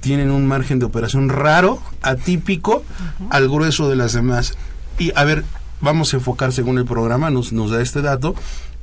[0.00, 2.82] tienen un margen de operación raro, atípico,
[3.30, 4.58] al grueso de las demás.
[4.98, 5.44] Y a ver,
[5.82, 8.34] vamos a enfocar según el programa, nos, nos da este dato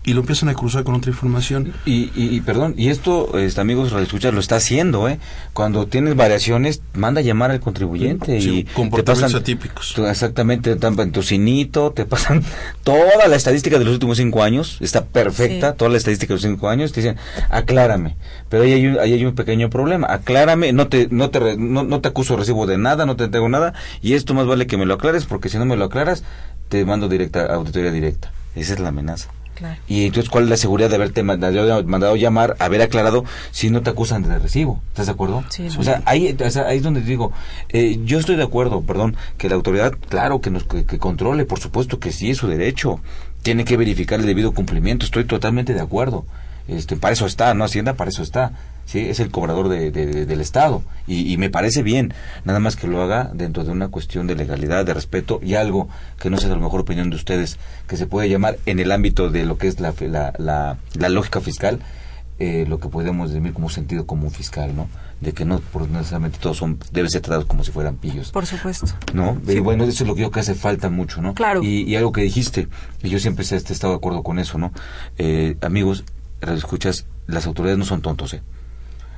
[0.02, 1.74] y lo empiezan a cruzar con otra información.
[1.86, 5.20] Y, y, y perdón, y esto, este, amigos radioescuchas, lo está haciendo, ¿eh?
[5.52, 9.94] Cuando tienes variaciones, manda a llamar al contribuyente Sí, y comportamientos te pasan atípicos.
[9.94, 12.44] tu- exactamente, te dan tu cinito, te pasan
[12.84, 15.78] toda la estadística de los últimos cinco años, está perfecta, Sí.
[15.78, 17.18] toda la estadística de los cinco años, te dicen,
[17.50, 18.16] aclárame,
[18.48, 21.58] pero ahí hay un, ahí hay un pequeño problema, aclárame, no te, no te, re-
[21.58, 24.66] no, no te acuso recibo de nada, no te entrego nada, y esto más vale
[24.66, 26.24] que me lo aclares, porque si no me lo aclaras,
[26.70, 28.32] te mando directa, auditoría directa.
[28.56, 29.30] Esa es la amenaza.
[29.56, 29.78] Claro.
[29.90, 33.82] Y entonces, ¿cuál es la seguridad de haberte mandado, mandado llamar, haber aclarado, si no
[33.82, 34.82] te acusan de recibo?
[34.90, 35.44] ¿Estás de acuerdo?
[35.50, 35.68] Sí.
[35.78, 37.34] O sea, ahí, o sea, ahí es donde digo,
[37.68, 41.44] eh, yo estoy de acuerdo, perdón, que la autoridad, claro, que nos que, que controle,
[41.44, 43.02] por supuesto que sí es su derecho,
[43.42, 46.26] tiene que verificar el debido cumplimiento, estoy totalmente de acuerdo.
[46.70, 47.64] Este, para eso está, ¿no?
[47.64, 48.52] Hacienda para eso está.
[48.86, 49.00] ¿sí?
[49.10, 50.84] Es el cobrador de, de- del Estado.
[51.08, 54.36] Y, y me parece bien, nada más que lo haga dentro de una cuestión de
[54.36, 57.98] legalidad, de respeto y algo que no sé, a lo mejor opinión de ustedes, que
[57.98, 61.40] se puede llamar en el ámbito de lo que es la, la, la, la lógica
[61.42, 61.80] fiscal,
[62.40, 64.88] eh, lo que podemos decir como sentido común fiscal, ¿no?
[65.20, 68.32] De que no por necesariamente todos son, deben ser tratados como si fueran pillos.
[68.32, 68.86] Por supuesto.
[69.14, 69.38] ¿no?
[69.46, 71.34] Y bueno, eso es lo que yo creo que hace falta mucho, ¿no?
[71.34, 71.62] Claro.
[71.62, 72.70] Y, y algo que dijiste,
[73.04, 74.72] y yo siempre he este, he estado de acuerdo con eso, ¿no?
[75.18, 76.06] Eh, amigos,
[76.42, 78.42] escuchas, las autoridades no son tontos, ¿eh?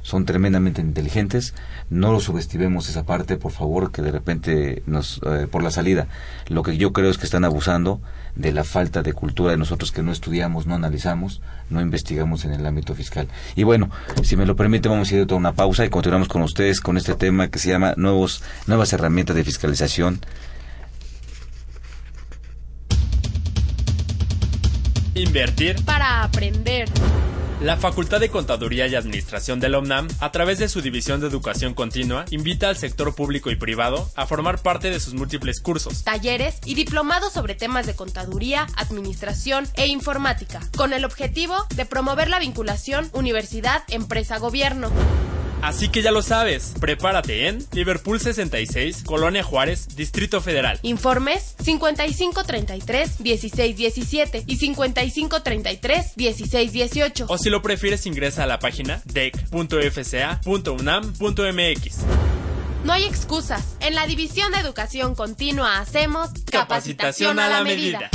[0.03, 1.53] Son tremendamente inteligentes,
[1.91, 6.07] no lo subestimemos esa parte, por favor, que de repente nos, eh, por la salida,
[6.47, 8.01] lo que yo creo es que están abusando
[8.35, 12.53] de la falta de cultura de nosotros que no estudiamos, no analizamos, no investigamos en
[12.53, 13.27] el ámbito fiscal.
[13.55, 13.91] Y bueno,
[14.23, 16.97] si me lo permite, vamos a ir a una pausa y continuamos con ustedes con
[16.97, 20.19] este tema que se llama nuevos, nuevas herramientas de fiscalización
[25.21, 25.75] Invertir.
[25.85, 26.89] Para aprender.
[27.61, 31.27] La Facultad de Contaduría y Administración de la UNAM, a través de su División de
[31.27, 36.03] Educación Continua, invita al sector público y privado a formar parte de sus múltiples cursos.
[36.03, 42.29] talleres y diplomados sobre temas de contaduría, administración e informática, con el objetivo de promover
[42.29, 44.89] la vinculación universidad-empresa-gobierno.
[45.61, 50.79] Así que ya lo sabes, prepárate en Liverpool 66, Colonia Juárez, Distrito Federal.
[50.81, 57.25] Informes 5533-1617 y 5533-1618.
[57.27, 61.97] O si lo prefieres ingresa a la página dec.fca.unam.mx.
[62.83, 63.75] No hay excusas.
[63.79, 68.09] En la División de Educación Continua hacemos Capacitación a la medida.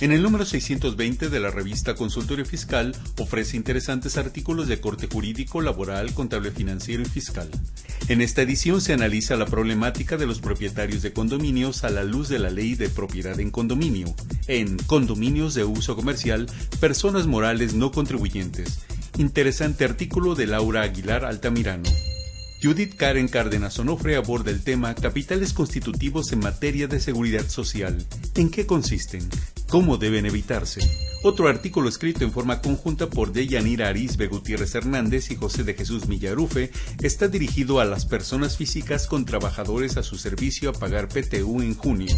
[0.00, 5.60] En el número 620 de la revista Consultorio Fiscal ofrece interesantes artículos de corte jurídico,
[5.60, 7.50] laboral, contable financiero y fiscal.
[8.08, 12.30] En esta edición se analiza la problemática de los propietarios de condominios a la luz
[12.30, 14.14] de la ley de propiedad en condominio,
[14.46, 16.46] en Condominios de Uso Comercial,
[16.80, 18.78] Personas Morales No Contribuyentes.
[19.18, 21.90] Interesante artículo de Laura Aguilar Altamirano.
[22.62, 28.04] Judith Karen Cárdenas Onofre aborda el tema Capitales constitutivos en materia de seguridad social.
[28.34, 29.26] ¿En qué consisten?
[29.70, 30.80] ¿Cómo deben evitarse?
[31.22, 36.06] Otro artículo escrito en forma conjunta por Deyanira Arisbe Gutiérrez Hernández y José de Jesús
[36.06, 36.70] Millarufe
[37.00, 41.74] está dirigido a las personas físicas con trabajadores a su servicio a pagar PTU en
[41.74, 42.14] junio.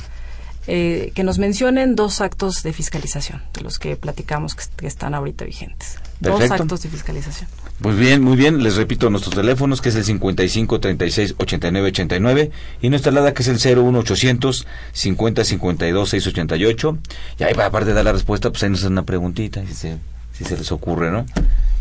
[0.68, 5.15] Eh, que nos mencionen dos actos de fiscalización, de los que platicamos que, que están
[5.15, 6.00] ahorita vigentes.
[6.20, 7.50] Dos actos de fiscalización.
[7.82, 8.62] Pues bien, muy bien.
[8.62, 13.42] Les repito nuestros teléfonos, que es el 55 36 89 89 y nuestra alada, que
[13.42, 16.98] es el 01800 50 52 688.
[17.39, 19.98] Y ahí, aparte de dar la respuesta, pues ahí nos hacen una preguntita, si se,
[20.34, 21.26] si se les ocurre, ¿no?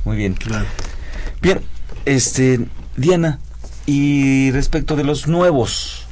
[0.05, 0.35] Muy bien.
[0.35, 0.67] Claro.
[1.41, 1.61] Bien,
[2.05, 2.61] este,
[2.97, 3.39] Diana,
[3.87, 6.07] y respecto de los nuevos,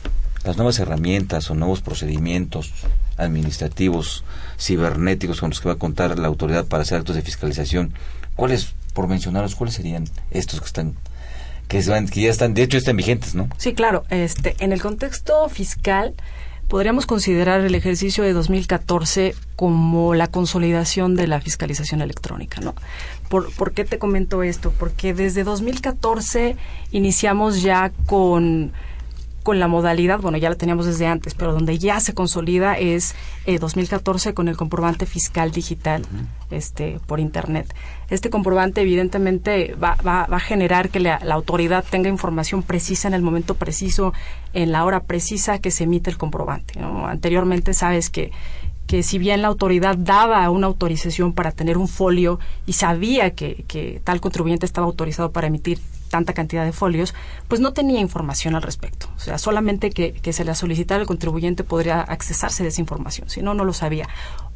[0.45, 2.73] las nuevas herramientas o nuevos procedimientos
[3.17, 4.25] administrativos,
[4.59, 7.93] cibernéticos con los que va a contar la autoridad para hacer actos de fiscalización,
[8.35, 10.95] ¿cuáles, por mencionarlos, cuáles serían estos que están,
[11.69, 13.49] que, se van- que ya están, de hecho están vigentes, ¿no?
[13.59, 14.05] Sí, claro.
[14.11, 16.15] Este, en el contexto fiscal,
[16.69, 22.75] podríamos considerar el ejercicio de 2014 como la consolidación de la fiscalización electrónica, ¿no?
[23.29, 24.73] ¿Por, por qué te comento esto?
[24.79, 26.57] Porque desde 2014
[26.93, 28.73] iniciamos ya con
[29.47, 33.15] con la modalidad, bueno, ya la teníamos desde antes, pero donde ya se consolida es
[33.47, 36.03] eh, 2014 con el comprobante fiscal digital
[36.51, 37.73] este, por Internet.
[38.11, 43.07] Este comprobante evidentemente va, va, va a generar que la, la autoridad tenga información precisa
[43.07, 44.13] en el momento preciso,
[44.53, 46.81] en la hora precisa que se emite el comprobante.
[46.81, 47.07] ¿no?
[47.07, 48.33] Anteriormente sabes que
[48.87, 53.65] que si bien la autoridad daba una autorización para tener un folio y sabía que,
[53.67, 57.15] que tal contribuyente estaba autorizado para emitir tanta cantidad de folios,
[57.49, 59.09] pues no tenía información al respecto.
[59.17, 63.29] O sea, solamente que, que se la solicitara el contribuyente podría accesarse de esa información,
[63.29, 64.09] si no, no lo sabía.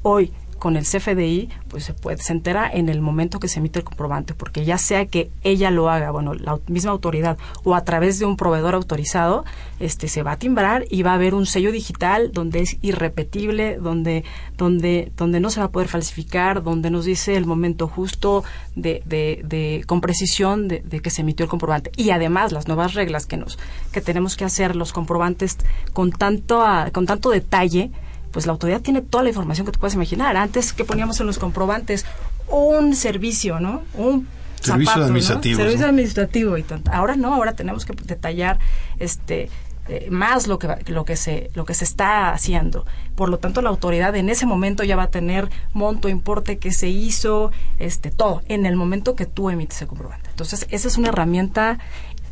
[0.02, 3.80] Hoy, con el CFDI, pues se puede, se entera en el momento que se emite
[3.80, 7.82] el comprobante, porque ya sea que ella lo haga, bueno, la misma autoridad, o a
[7.84, 9.44] través de un proveedor autorizado,
[9.80, 13.78] este se va a timbrar y va a haber un sello digital donde es irrepetible,
[13.78, 14.22] donde,
[14.56, 18.44] donde, donde no se va a poder falsificar, donde nos dice el momento justo
[18.76, 21.90] de, de, de con precisión de, de que se emitió el comprobante.
[21.96, 23.58] Y además las nuevas reglas que nos,
[23.92, 25.56] que tenemos que hacer los comprobantes
[25.94, 27.90] con tanto, a- con tanto detalle,
[28.30, 30.36] pues la autoridad tiene toda la información que te puedes imaginar.
[30.36, 32.04] Antes que poníamos en los comprobantes
[32.48, 33.82] un servicio, ¿no?
[33.94, 34.28] Un
[34.60, 35.06] Servicio zapato, ¿no?
[35.06, 35.88] administrativo, Servicio ¿no?
[35.88, 36.90] administrativo y tanto.
[36.92, 38.58] Ahora no, ahora tenemos que detallar
[38.98, 39.48] este
[39.88, 42.86] eh, más lo que lo que se lo que se está haciendo.
[43.16, 46.72] Por lo tanto, la autoridad en ese momento ya va a tener monto, importe que
[46.72, 50.30] se hizo, este todo en el momento que tú emites el comprobante.
[50.30, 51.78] Entonces, esa es una herramienta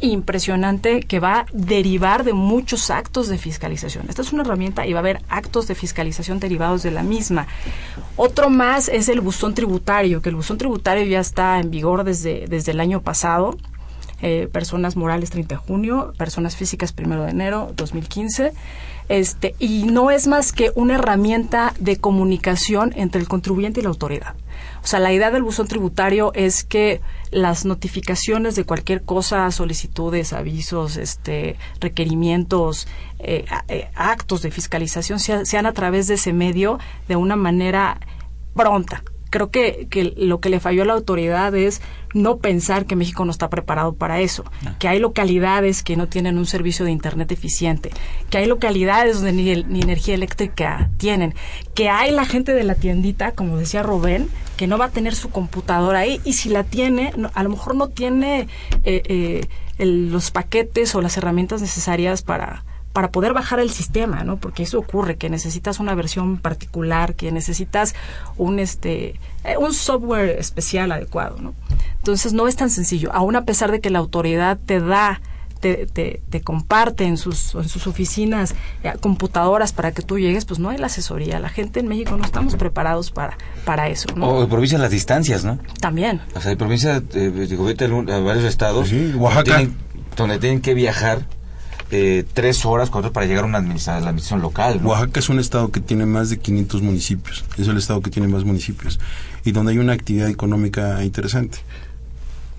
[0.00, 4.06] impresionante que va a derivar de muchos actos de fiscalización.
[4.08, 7.46] Esta es una herramienta y va a haber actos de fiscalización derivados de la misma.
[8.16, 12.46] Otro más es el buzón tributario, que el buzón tributario ya está en vigor desde,
[12.48, 13.56] desde el año pasado.
[14.20, 18.52] Eh, personas morales 30 de junio, personas físicas 1 de enero 2015.
[19.08, 23.90] Este, y no es más que una herramienta de comunicación entre el contribuyente y la
[23.90, 24.34] autoridad.
[24.88, 30.32] O sea, la idea del buzón tributario es que las notificaciones de cualquier cosa, solicitudes,
[30.32, 36.78] avisos, este, requerimientos, eh, eh, actos de fiscalización sea- sean a través de ese medio
[37.06, 38.00] de una manera
[38.54, 39.02] pronta.
[39.30, 41.80] Creo que, que lo que le falló a la autoridad es
[42.14, 44.44] no pensar que México no está preparado para eso,
[44.78, 47.90] que hay localidades que no tienen un servicio de Internet eficiente,
[48.30, 51.34] que hay localidades donde ni, el- ni energía eléctrica tienen,
[51.74, 55.14] que hay la gente de la tiendita, como decía Rubén, que no va a tener
[55.14, 56.20] su computadora ahí.
[56.24, 58.48] Y si la tiene, no- a lo mejor no tiene
[58.84, 59.44] eh, eh,
[59.76, 62.64] el- los paquetes o las herramientas necesarias para
[62.98, 64.38] para poder bajar el sistema, ¿no?
[64.38, 67.94] Porque eso ocurre, que necesitas una versión particular, que necesitas
[68.36, 71.54] un este eh, un software especial adecuado, ¿no?
[71.98, 75.20] Entonces no es tan sencillo, aún a pesar de que la autoridad te da
[75.60, 80.44] te, te, te comparte en sus, en sus oficinas eh, computadoras para que tú llegues,
[80.44, 81.38] pues no hay la asesoría.
[81.38, 84.28] La gente en México no estamos preparados para, para eso, ¿no?
[84.28, 85.60] O provincias las distancias, ¿no?
[85.78, 86.20] También.
[86.34, 88.90] O sea, hay provincias, eh, digo, vete a varios estados.
[89.14, 89.14] Oaxaca.
[89.14, 89.76] Donde tienen,
[90.16, 91.37] donde tienen que viajar
[91.90, 94.80] eh, tres horas, cuatro para llegar a una administra- a la administración local.
[94.82, 94.90] ¿no?
[94.90, 97.44] Oaxaca es un estado que tiene más de 500 municipios.
[97.56, 98.98] Es el estado que tiene más municipios.
[99.44, 101.58] Y donde hay una actividad económica interesante.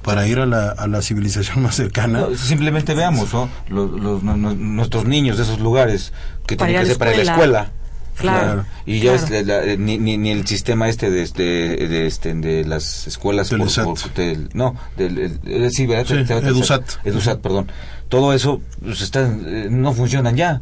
[0.01, 2.21] Para ir a la, a la civilización más cercana.
[2.21, 3.49] No, simplemente veamos, ¿no?
[3.69, 6.13] Los, los- no- no- nuestros niños de esos lugares
[6.47, 7.33] que Para tienen que la para la escuela.
[7.35, 7.71] escuela.
[8.19, 9.27] Claro, Y ya claro.
[9.29, 13.07] ves, la- la- ni, ni, ni el sistema este de, este, de, este, de las
[13.07, 13.47] escuelas...
[13.49, 13.85] por- Telesat.
[13.85, 16.05] por- del- no, del, el- el- sí, ¿verdad?
[16.27, 16.33] Sí.
[16.33, 16.83] Edusat.
[17.05, 17.71] Edusat, perdón.
[18.09, 20.61] Todo eso pues, están, eh, no funcionan ya.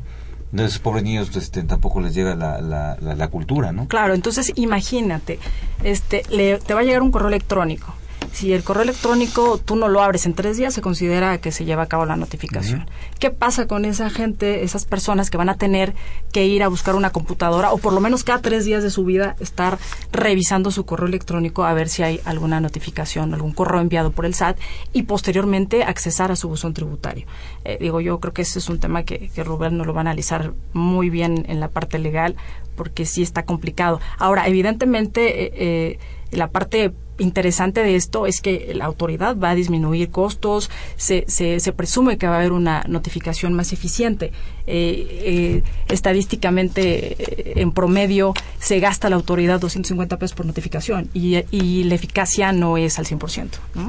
[0.51, 3.87] Entonces, pobres niños este, tampoco les llega la, la, la, la cultura, ¿no?
[3.87, 5.39] Claro, entonces imagínate,
[5.83, 7.93] este, le, te va a llegar un correo electrónico.
[8.31, 11.65] Si el correo electrónico tú no lo abres en tres días, se considera que se
[11.65, 12.87] lleva a cabo la notificación.
[13.19, 15.95] ¿Qué pasa con esa gente, esas personas que van a tener
[16.31, 19.05] que ir a buscar una computadora o por lo menos cada tres días de su
[19.05, 19.79] vida estar
[20.11, 24.35] revisando su correo electrónico a ver si hay alguna notificación, algún correo enviado por el
[24.35, 24.59] SAT
[24.93, 27.25] y posteriormente accesar a su buzón tributario?
[27.65, 30.01] Eh, digo, yo creo que ese es un tema que, que Rubén nos lo va
[30.01, 32.35] a analizar muy bien en la parte legal
[32.75, 33.99] porque sí está complicado.
[34.17, 35.99] Ahora, evidentemente, eh, eh,
[36.31, 41.59] la parte interesante de esto es que la autoridad va a disminuir costos, se, se,
[41.59, 44.31] se presume que va a haber una notificación más eficiente.
[44.69, 51.37] Eh, eh, estadísticamente, eh, en promedio, se gasta la autoridad 250 pesos por notificación y,
[51.51, 53.47] y la eficacia no es al 100%.
[53.75, 53.85] ¿no?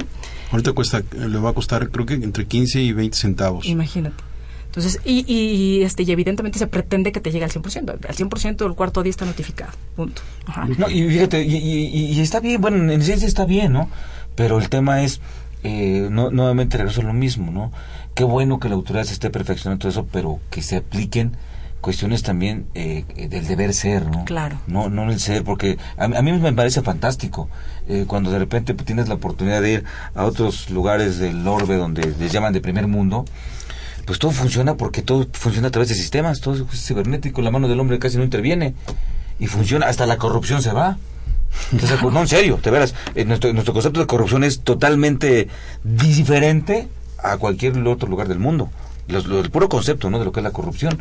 [0.51, 3.65] Ahorita cuesta, le va a costar creo que entre 15 y 20 centavos.
[3.65, 4.28] Imagínate.
[4.69, 7.89] Entonces, y, y, este, y evidentemente se pretende que te llegue al 100%.
[8.07, 9.71] Al 100% el cuarto día está notificado.
[9.95, 10.21] Punto.
[10.45, 10.67] Ajá.
[10.77, 13.89] No, y fíjate, y, y- y está bien, bueno, en esencia está bien, ¿no?
[14.35, 15.21] Pero el tema es,
[15.63, 17.71] eh, no, nuevamente regreso a lo mismo, ¿no?
[18.13, 21.35] Qué bueno que la autoridad se esté perfeccionando todo eso, pero que se apliquen
[21.81, 24.25] cuestiones también eh, del deber ser, ¿no?
[24.25, 24.59] Claro.
[24.67, 27.49] No, no el ser, porque a, a mí me parece fantástico
[27.87, 32.13] eh, cuando de repente tienes la oportunidad de ir a otros lugares del orbe donde
[32.19, 33.25] les llaman de primer mundo,
[34.09, 37.67] pues todo funciona porque todo funciona a través de sistemas, todo es cibernético, la mano
[37.67, 38.73] del hombre casi no interviene
[39.39, 40.97] y funciona, hasta la corrupción se va.
[41.71, 45.47] Entonces, no, en serio, de veras, eh, nuestro, concepto de corrupción es totalmente
[45.83, 46.87] diferente
[47.21, 48.71] a cualquier otro lugar del mundo.
[49.07, 50.17] El puro concepto, ¿no?
[50.17, 50.99] De lo que es la corrupción.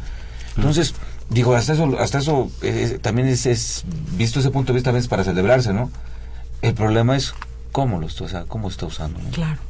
[0.56, 0.94] Entonces,
[1.30, 3.84] digo, hasta eso, hasta eso eh, también es, es,
[4.18, 5.90] visto ese punto de vista, es para celebrarse, ¿no?
[6.60, 7.32] El problema es
[7.72, 9.18] cómo lo está, cómo está usando.
[9.18, 9.30] ¿no?
[9.30, 9.67] Claro.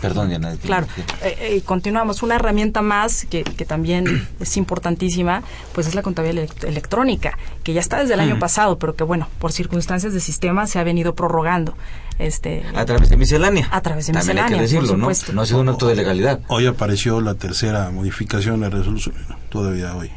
[0.00, 0.56] Perdón, Diana.
[0.62, 0.86] Claro,
[1.22, 2.22] eh, eh, continuamos.
[2.22, 7.80] Una herramienta más que, que, también es importantísima, pues es la contabilidad electrónica, que ya
[7.80, 11.14] está desde el año pasado, pero que bueno, por circunstancias de sistema se ha venido
[11.14, 11.74] prorrogando.
[12.18, 13.68] Este, a través de miscelánea.
[13.70, 14.58] A través de También miscelánea.
[14.58, 15.34] hay que decirlo, por ¿no?
[15.34, 16.40] No ha sido un acto de legalidad.
[16.48, 19.14] Hoy apareció la tercera modificación de resolución,
[19.50, 20.10] todavía hoy.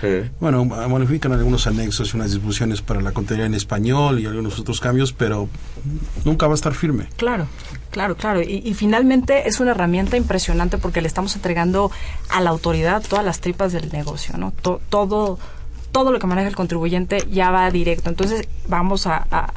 [0.00, 0.30] Sí.
[0.40, 4.80] Bueno, modifican algunos anexos y unas disposiciones para la contabilidad en español y algunos otros
[4.80, 5.48] cambios, pero
[6.24, 7.06] nunca va a estar firme.
[7.16, 7.46] Claro,
[7.92, 8.42] claro, claro.
[8.42, 11.92] Y, finalmente es una herramienta impresionante porque le estamos entregando
[12.28, 14.50] a la autoridad todas las tripas del negocio, ¿no?
[14.62, 15.38] To, todo,
[15.92, 18.10] todo lo que maneja el contribuyente ya va directo.
[18.10, 19.52] Entonces vamos a,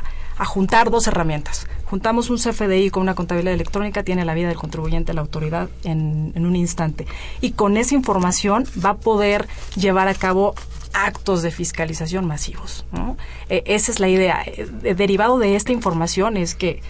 [0.46, 1.66] juntar dos herramientas.
[1.86, 6.34] Juntamos un CFDI con una contabilidad electrónica, tiene la vida del contribuyente, la autoridad, en,
[6.36, 7.08] un instante.
[7.40, 10.54] Y con esa información va a poder llevar a cabo
[10.92, 12.86] actos de fiscalización masivos.
[12.92, 13.16] ¿no?
[13.50, 14.44] Eh, esa es la idea.
[14.46, 16.82] Eh, derivado de esta información es que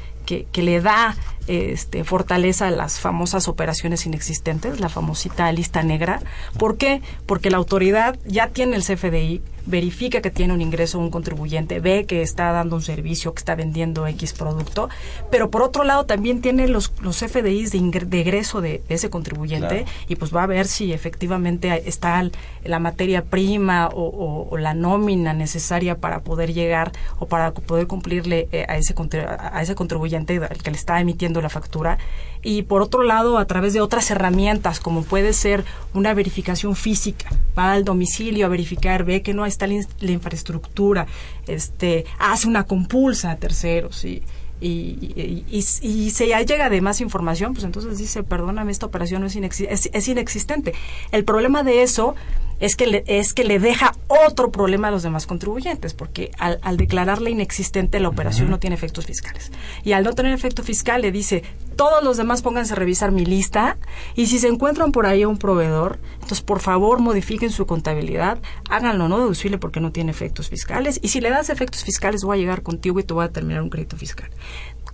[0.53, 1.15] le da
[1.47, 6.21] este, fortaleza las famosas operaciones inexistentes, la famosita lista negra.
[6.57, 7.01] ¿Por qué?
[7.25, 12.05] Porque la autoridad ya tiene el CFDI, verifica que tiene un ingreso un contribuyente, ve
[12.05, 14.89] que está dando un servicio, que está vendiendo X producto,
[15.31, 18.95] pero por otro lado también tiene los, los FDIs de, ingre, de egreso de, de,
[18.95, 19.85] ese contribuyente Claro.
[20.07, 22.29] y pues va a ver si efectivamente está
[22.63, 27.87] la materia prima o, o, o, la nómina necesaria para poder llegar o para poder
[27.87, 28.93] cumplirle eh, a, ese,
[29.27, 31.97] a ese contribuyente al que le está emitiendo la factura
[32.41, 37.29] y por otro lado a través de otras herramientas como puede ser una verificación física
[37.57, 41.07] va al domicilio a verificar ve que no está la, infraestructura
[41.47, 44.23] este hace una compulsa a terceros y
[44.61, 49.19] y, y, y, y, se llega de más información, pues entonces dice, perdóname, esta operación
[49.19, 50.73] no es, inex es, es, inexistente.
[51.11, 52.15] El problema de eso
[52.59, 56.59] es que, le, es que le deja otro problema a los demás contribuyentes, porque al,
[56.61, 58.51] al declararle inexistente la operación uh -huh.
[58.51, 59.51] no tiene efectos fiscales.
[59.83, 61.43] Y al no tener efecto fiscal le dice,
[61.75, 63.77] todos los demás pónganse a revisar mi lista
[64.15, 68.39] y si se encuentran por ahí a un proveedor, entonces por favor modifiquen su contabilidad,
[68.69, 72.37] háganlo no deducible porque no tiene efectos fiscales y si le das efectos fiscales voy
[72.37, 74.29] a llegar contigo y te voy a terminar un crédito fiscal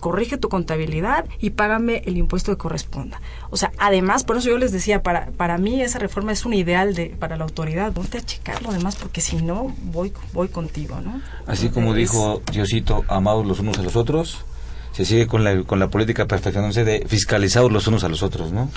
[0.02, 3.20] corrige tu contabilidad y págame el impuesto que corresponda.
[3.50, 6.54] O sea, además, por eso yo les decía, para, para mí esa reforma es un
[6.54, 7.92] ideal de, para la autoridad.
[7.92, 11.22] Ponte a checar lo demás porque si no, voy, voy contigo, ¿no?
[11.46, 14.44] Así como es, dijo Diosito, amados los unos a los otros,
[14.90, 18.50] se sigue con la, con la política perfeccionándose de fiscalizados los unos a los otros,
[18.50, 18.70] ¿no?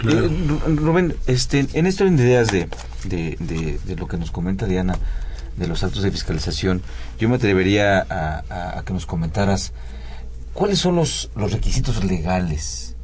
[0.00, 0.26] Claro.
[0.26, 0.30] Eh,
[0.66, 2.68] Rubén, este, en esto de ideas de,
[3.04, 4.98] de, de, de, lo que nos comenta Diana,
[5.56, 6.82] de los actos de fiscalización,
[7.20, 9.72] yo me atrevería a, a, a que nos comentaras
[10.56, 12.96] ¿Cuáles son los, los requisitos legales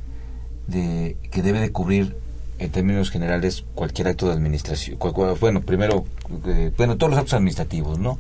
[0.67, 2.17] de, que debe de cubrir
[2.59, 4.97] en términos generales cualquier acto de administración?
[4.97, 6.07] Cual, cual, bueno, primero,
[6.47, 8.19] eh, bueno, todos los actos administrativos, ¿no?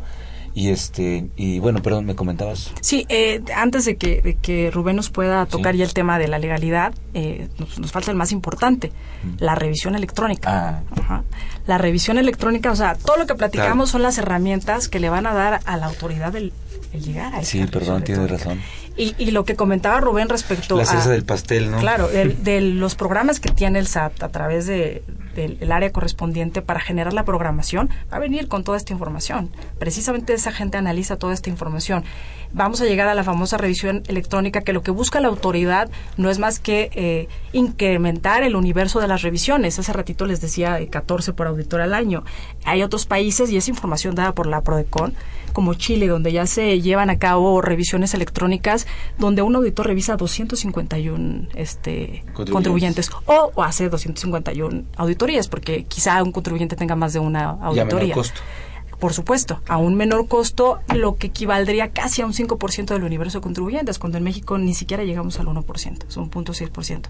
[0.54, 2.72] Y este y bueno, perdón, me comentabas.
[2.82, 5.78] Sí, eh, antes de que, de que Rubén nos pueda tocar sí.
[5.78, 8.92] ya el tema de la legalidad, eh, nos, nos, falta el más importante,
[9.24, 9.36] mm.
[9.38, 10.84] la revisión electrónica.
[10.94, 11.00] Ah.
[11.00, 11.24] Ajá.
[11.66, 13.86] La revisión electrónica, o sea, todo lo que platicamos claro.
[13.86, 16.52] son las herramientas que le van a dar a la autoridad el,
[16.92, 18.60] el llegar a Sí, perdón, tienes razón.
[18.96, 21.08] Y, y, lo que comentaba Rubén respecto la a...
[21.08, 21.78] del pastel, ¿no?
[21.78, 25.02] Claro, el, de los programas que tiene el SAT a través de,
[25.34, 29.50] del de, área correspondiente para generar la programación, va a venir con toda esta información.
[29.78, 32.04] Precisamente esa gente analiza toda esta información.
[32.54, 35.88] Vamos a llegar a la famosa revisión electrónica que lo que busca la autoridad
[36.18, 39.78] no es más que eh, incrementar el universo de las revisiones.
[39.78, 42.24] Hace ratito les decía 14 por auditor al año.
[42.64, 45.14] Hay otros países, y es información dada por la PRODECON,
[45.54, 48.81] como Chile, donde ya se llevan a cabo revisiones electrónicas,
[49.18, 56.22] donde un auditor revisa 251 este, contribuyentes, contribuyentes o, o, hace 251 auditorías, porque quizá
[56.22, 58.08] un contribuyente tenga más de una auditoría.
[58.08, 58.40] Y a costo
[59.02, 63.38] por supuesto, a un menor costo, lo que equivaldría casi a un 5% del universo
[63.38, 67.08] de contribuyentes, cuando en México ni siquiera llegamos al 1%, es un punto 6%.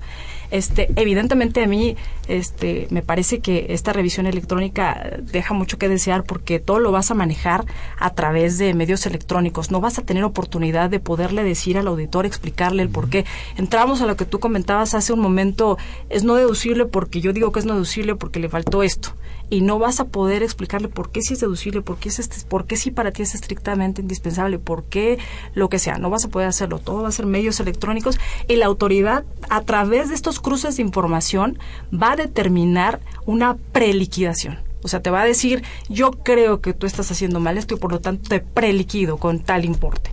[0.51, 6.25] Este, evidentemente a mí este, me parece que esta revisión electrónica deja mucho que desear
[6.25, 7.67] porque todo lo vas a manejar
[7.99, 12.25] a través de medios electrónicos, no vas a tener oportunidad de poderle decir al auditor,
[12.25, 13.27] explicarle el por qué.
[13.59, 15.77] Entramos a lo que tú comentabas hace un momento,
[16.09, 19.13] es no deducible porque yo digo que es no deducible porque le faltó esto
[19.53, 22.39] y no vas a poder explicarle por qué sí es deducible, por qué, es este,
[22.49, 25.19] por qué sí para ti es estrictamente indispensable, por qué
[25.53, 25.99] lo que sea.
[25.99, 26.79] No vas a poder hacerlo.
[26.79, 30.83] Todo va a ser medios electrónicos y la autoridad, a través de estos cruces de
[30.83, 31.59] información,
[31.93, 34.59] va a determinar una preliquidación.
[34.83, 37.79] O sea, te va a decir, yo creo que tú estás haciendo mal esto y
[37.79, 40.13] por lo tanto te preliquido con tal importe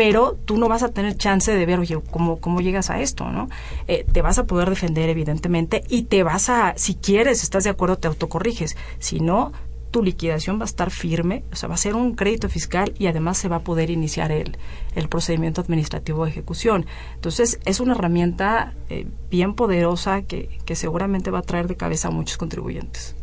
[0.00, 3.30] pero tú no vas a tener chance de ver, oye, cómo, cómo llegas a esto,
[3.30, 3.50] ¿no?
[3.86, 7.70] Eh, te vas a poder defender, evidentemente, y te vas a, si quieres, estás de
[7.70, 8.78] acuerdo, te autocorriges.
[8.98, 9.52] Si no,
[9.90, 13.08] tu liquidación va a estar firme, o sea, va a ser un crédito fiscal y
[13.08, 14.56] además se va a poder iniciar el,
[14.94, 16.86] el procedimiento administrativo de ejecución.
[17.16, 22.08] Entonces, es una herramienta eh, bien poderosa que, que seguramente va a traer de cabeza
[22.08, 23.14] a muchos contribuyentes.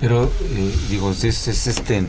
[0.00, 2.06] Pero, eh, digo, es, es este,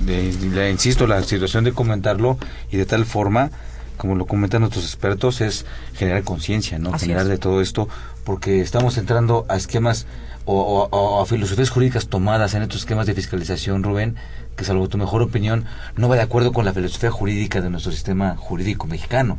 [0.00, 2.38] de, de- insisto, la situación de comentarlo
[2.70, 3.50] y de tal forma,
[3.96, 6.94] como lo comentan nuestros expertos, es generar conciencia, ¿no?
[6.94, 7.28] Así generar es.
[7.30, 7.88] de todo esto,
[8.24, 10.06] porque estamos entrando a esquemas
[10.46, 14.16] o, o- o a filosofías jurídicas tomadas en estos esquemas de fiscalización, Rubén,
[14.56, 15.64] que salvo tu mejor opinión,
[15.96, 19.38] no va de acuerdo con la filosofía jurídica de nuestro sistema jurídico mexicano.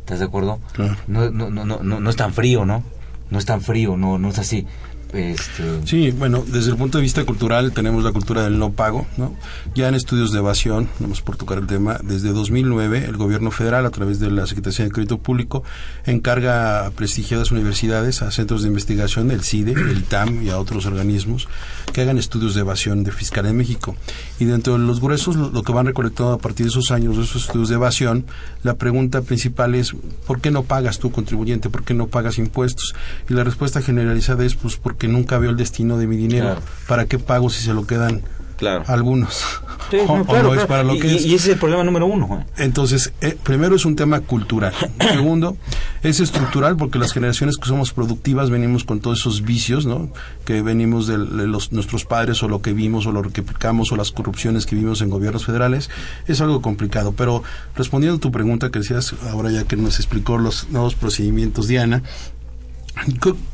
[0.00, 0.58] ¿Estás de acuerdo?
[0.72, 0.96] Claro.
[1.06, 2.82] No, no, no, no, no, no es tan frío, ¿no?
[3.30, 4.66] No es tan frío, no, no es así.
[5.12, 9.06] Este, Sí, bueno, desde el punto de vista cultural tenemos la cultura del no pago,
[9.16, 9.34] ¿no?
[9.74, 13.86] Ya en estudios de evasión, vamos por tocar el tema, desde 2009 el gobierno federal
[13.86, 15.64] a través de la Secretaría de Crédito Público
[16.06, 20.86] encarga a prestigiadas universidades, a centros de investigación, el CIDE, el ITAM y a otros
[20.86, 21.48] organismos
[21.92, 23.96] que hagan estudios de evasión de fiscal en México.
[24.38, 27.24] Y dentro de los gruesos, lo, que van recolectando a partir de esos años, de
[27.24, 28.26] esos estudios de evasión,
[28.62, 29.94] la pregunta principal es,
[30.26, 31.70] ¿por qué no pagas tú, contribuyente?
[31.70, 32.94] ¿Por qué no pagas impuestos?
[33.28, 36.46] Y la respuesta generalizada es, pues, porque nunca veo el destino de mi dinero.
[36.46, 36.62] Claro.
[36.88, 38.22] ¿Para qué pago si se lo quedan
[38.56, 38.84] Claro.
[38.88, 39.42] algunos?
[39.90, 40.68] Sí, o, no, o claro, no es claro.
[40.68, 41.22] para lo Y- que y- es.
[41.26, 42.40] y ese es el problema número uno.
[42.40, 42.44] ¿eh?
[42.64, 44.74] Entonces, eh, primero es un tema cultural.
[45.00, 45.56] Segundo,
[46.02, 50.10] es estructural porque las generaciones que somos productivas venimos con todos esos vicios, ¿no?
[50.44, 53.96] Que venimos de los, nuestros padres o lo que vimos o lo que aplicamos o
[53.96, 55.88] las corrupciones que vimos en gobiernos federales.
[56.26, 57.12] Es algo complicado.
[57.16, 57.42] Pero
[57.74, 62.02] respondiendo a tu pregunta que decías, ahora ya que nos explicó los nuevos procedimientos, Diana,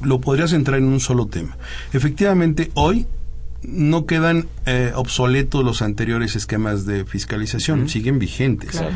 [0.02, 1.56] lo podrías entrar en un solo tema.
[1.92, 3.06] Efectivamente, hoy
[3.62, 8.70] no quedan eh, obsoletos los anteriores esquemas de fiscalización, siguen vigentes.
[8.72, 8.94] Claro.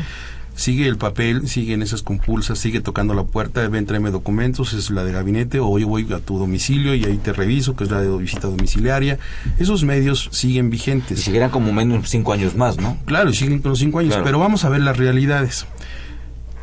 [0.53, 5.05] Sigue el papel, siguen esas compulsas, sigue tocando la puerta, ven, tráeme documentos, es la
[5.05, 8.01] de gabinete, o yo voy a tu domicilio y ahí te reviso, que es la
[8.01, 9.17] de visita domiciliaria.
[9.59, 11.19] Esos medios siguen vigentes.
[11.19, 12.97] Y seguirán como menos cinco años más, ¿no?
[13.05, 14.25] Claro, y siguen con los cinco años, Claro.
[14.25, 15.65] pero vamos a ver las realidades.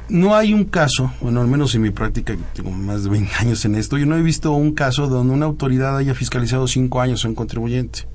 [0.08, 3.62] No hay un caso, bueno, al menos en mi práctica, tengo más de 20 años
[3.66, 7.24] en esto, yo no he visto un caso donde una autoridad haya fiscalizado cinco años
[7.24, 8.06] a un contribuyente.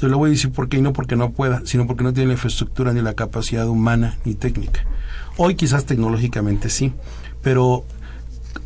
[0.00, 2.12] Yo le voy a decir por qué y no porque no pueda, sino porque no
[2.12, 4.84] tiene la infraestructura ni la capacidad humana ni técnica.
[5.36, 6.92] Hoy quizás tecnológicamente sí,
[7.40, 7.84] pero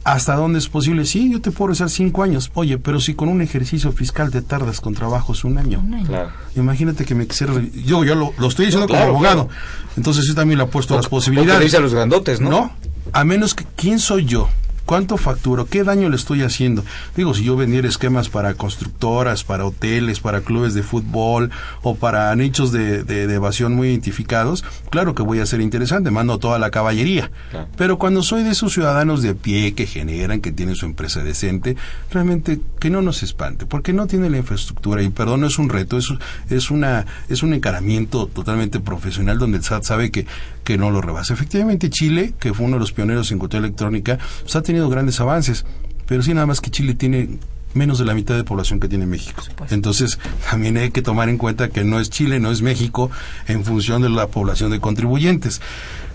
[0.05, 1.05] ¿hasta dónde es posible?
[1.05, 2.51] Sí, yo te puedo rezar cinco años.
[2.55, 5.85] Oye, pero si con un ejercicio fiscal te tardas con trabajos un año.
[6.07, 6.31] Claro.
[6.57, 7.55] Imagínate que me quisiera...
[7.85, 9.49] Yo, yo lo, lo estoy diciendo No, claro, como abogado.
[9.49, 9.61] claro.
[9.97, 11.59] Entonces yo también le apuesto a las que posibilidades.
[11.61, 12.51] le dice a los grandotes, ¿no?
[12.51, 12.73] No,
[13.13, 13.65] a menos que...
[13.77, 14.49] ¿Quién soy yo?
[14.93, 15.65] ¿Cuánto facturo?
[15.65, 16.85] ¿Qué daño le estoy haciendo?
[17.17, 22.37] Digo, si yo vendiera esquemas para constructoras, para hoteles, para clubes de fútbol o para
[22.37, 26.59] nichos de, de- de evasión muy identificados, claro que voy a ser interesante, mando toda
[26.59, 27.31] la caballería.
[27.53, 27.69] Claro.
[27.75, 31.75] Pero cuando soy de esos ciudadanos de pie que generan, que tienen su empresa decente,
[32.11, 35.71] realmente que no nos espante, porque no tiene la infraestructura y perdón, no es un
[35.71, 36.09] reto, es,
[36.51, 40.27] es, una, es un encaramiento totalmente profesional donde el SAT sabe que,
[40.65, 41.33] que no lo rebasa.
[41.33, 45.21] Efectivamente, Chile, que fue uno de los pioneros en cuestión electrónica, pues, ha tenido grandes
[45.21, 45.65] avances,
[46.07, 47.39] pero sí nada más que Chile tiene
[47.75, 49.43] menos de la mitad de población que tiene México.
[49.71, 50.19] Entonces,
[50.51, 53.11] también hay que tomar en cuenta que no es Chile, no es México,
[53.49, 55.63] en función de la población de contribuyentes.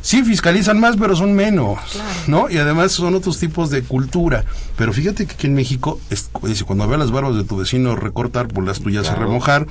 [0.03, 1.79] Sí fiscalizan más, pero son menos,
[2.27, 2.47] ¿no?
[2.49, 4.45] Y además son otros tipos de cultura.
[4.77, 6.29] Pero fíjate que aquí en México, es-
[6.65, 9.25] cuando veas las barbas de tu vecino recortar, por las tuyas a Claro.
[9.27, 9.67] remojar.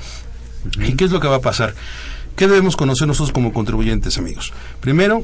[0.84, 1.74] ¿Y qué es lo que va a pasar?
[2.34, 4.52] ¿Qué debemos conocer nosotros como contribuyentes, amigos?
[4.80, 5.22] Primero,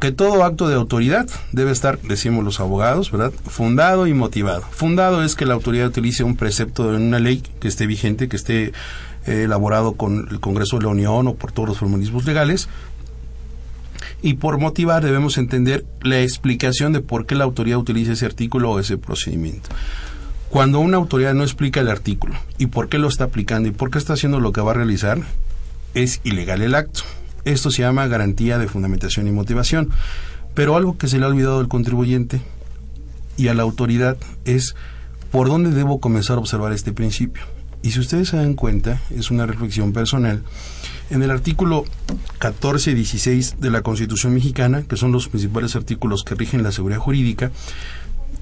[0.00, 3.32] que todo acto de autoridad debe estar, decimos los abogados, ¿verdad?
[3.46, 4.62] Fundado y motivado.
[4.70, 8.36] Fundado es que la autoridad utilice un precepto de una ley que esté vigente, que
[8.36, 8.72] esté
[9.26, 12.68] eh, elaborado con el Congreso de la Unión o por todos los formalismos legales.
[14.20, 18.70] Y por motivar debemos entender la explicación de por qué la autoridad utiliza ese artículo
[18.70, 19.70] o ese procedimiento.
[20.50, 23.90] Cuando una autoridad no explica el artículo y por qué lo está aplicando y por
[23.90, 25.20] qué está haciendo lo que va a realizar,
[25.94, 27.02] es ilegal el acto.
[27.44, 29.90] Esto se llama garantía de fundamentación y motivación.
[30.54, 32.40] Pero algo que se le ha olvidado al contribuyente
[33.36, 34.74] y a la autoridad es
[35.30, 37.42] por dónde debo comenzar a observar este principio.
[37.82, 40.42] Y si ustedes se dan cuenta, es una reflexión personal,
[41.10, 41.84] en el artículo
[42.38, 46.72] 14 y 16 de la Constitución mexicana, que son los principales artículos que rigen la
[46.72, 47.50] seguridad jurídica,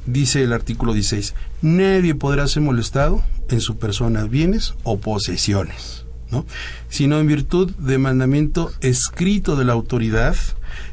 [0.06, 6.01] dice el artículo 16, nadie podrá ser molestado en su persona, bienes o posesiones,
[6.32, 6.46] ¿no?
[6.88, 10.34] sino en virtud de mandamiento escrito de la autoridad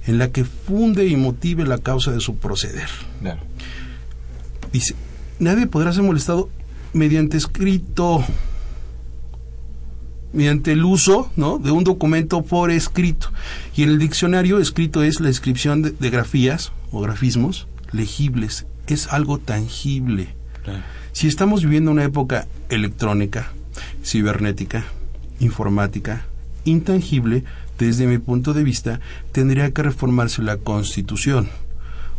[0.06, 2.90] en la que funde y motive la causa de su proceder.
[3.22, 3.40] Claro.
[4.72, 4.96] Dice,
[5.40, 6.50] nadie podrá ser molestado
[6.94, 8.24] mediante escrito,
[10.34, 11.58] mediante el uso ¿no?
[11.58, 13.32] de un documento por escrito.
[13.76, 18.66] Y en el diccionario escrito es la inscripción de, de grafías o grafismos legibles.
[18.88, 20.36] Es algo tangible.
[20.64, 20.84] Claro.
[21.14, 23.52] Si estamos viviendo una época electrónica,
[24.04, 24.86] cibernética,
[25.40, 26.26] informática
[26.66, 27.44] intangible,
[27.78, 29.00] desde mi punto de vista,
[29.32, 31.50] tendría que reformarse la Constitución.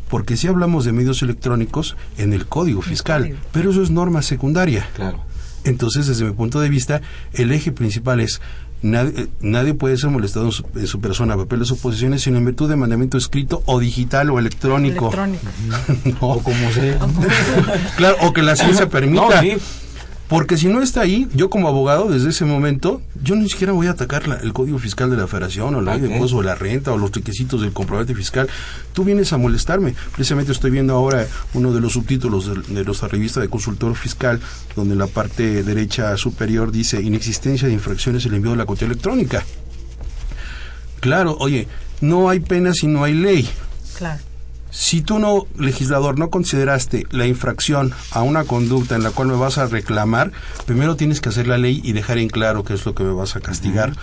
[0.09, 4.89] Porque si hablamos de medios electrónicos, en el Código Fiscal, pero eso es norma secundaria.
[4.95, 5.23] Claro.
[5.65, 7.01] Entonces, desde mi punto de vista,
[7.33, 8.41] el eje principal es
[8.83, 12.39] nadie, eh, nadie puede ser molestado en su, en su persona, papeles o posiciones, sino
[12.39, 15.13] en virtud de mandamiento escrito o digital o electrónico.
[16.21, 16.99] O como sea.
[17.97, 19.23] claro, o que la ciencia permita.
[19.23, 19.57] No, sí.
[20.31, 23.89] Porque si no está ahí, yo como abogado, desde ese momento, yo ni siquiera voy
[23.89, 26.13] a atacar la- el Código Fiscal de la Federación, o la ley de Ok.
[26.15, 28.49] impuestos, o la renta, o los requisitos del comprobante fiscal.
[28.93, 29.95] Tú vienes a molestarme.
[30.13, 34.39] Precisamente estoy viendo ahora uno de los subtítulos de, de nuestra revista de consultor fiscal,
[34.77, 38.85] donde la parte derecha superior dice inexistencia de infracciones en el envío de la cuenta
[38.85, 39.45] electrónica.
[41.01, 41.67] Claro, oye,
[42.01, 43.49] no hay pena si no hay ley.
[43.99, 44.21] Claro.
[44.71, 49.37] Si tú no, legislador, no consideraste la infracción a una conducta en la cual me
[49.37, 50.31] vas a reclamar,
[50.65, 53.13] primero tienes que hacer la ley y dejar en claro qué es lo que me
[53.13, 53.95] vas a castigar,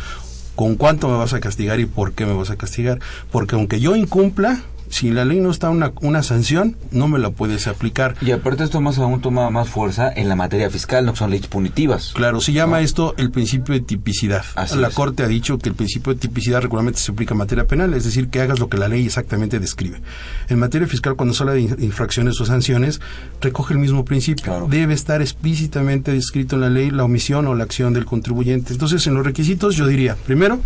[0.56, 3.00] con cuánto me vas a castigar y por qué me vas a castigar.
[3.32, 7.30] Porque aunque yo incumpla, si la ley no está una, una sanción, no me la
[7.32, 8.16] puedes aplicar.
[8.22, 11.48] Y aparte esto más aún toma más fuerza en la materia fiscal, no son leyes
[11.48, 12.12] punitivas.
[12.14, 14.44] Claro, se llama esto el principio de tipicidad.
[14.56, 14.94] Así la es.
[14.94, 18.04] Corte ha dicho que el principio de tipicidad regularmente se aplica en materia penal, es
[18.06, 20.02] decir, que hagas lo que la ley exactamente describe.
[20.50, 23.02] En materia fiscal, cuando se habla de in- infracciones o sanciones,
[23.42, 24.68] recoge el mismo principio.
[24.70, 28.74] Debe estar explícitamente descrito en la ley la omisión o la acción del contribuyente.
[28.74, 30.60] Entonces, en los requisitos yo diría, primero,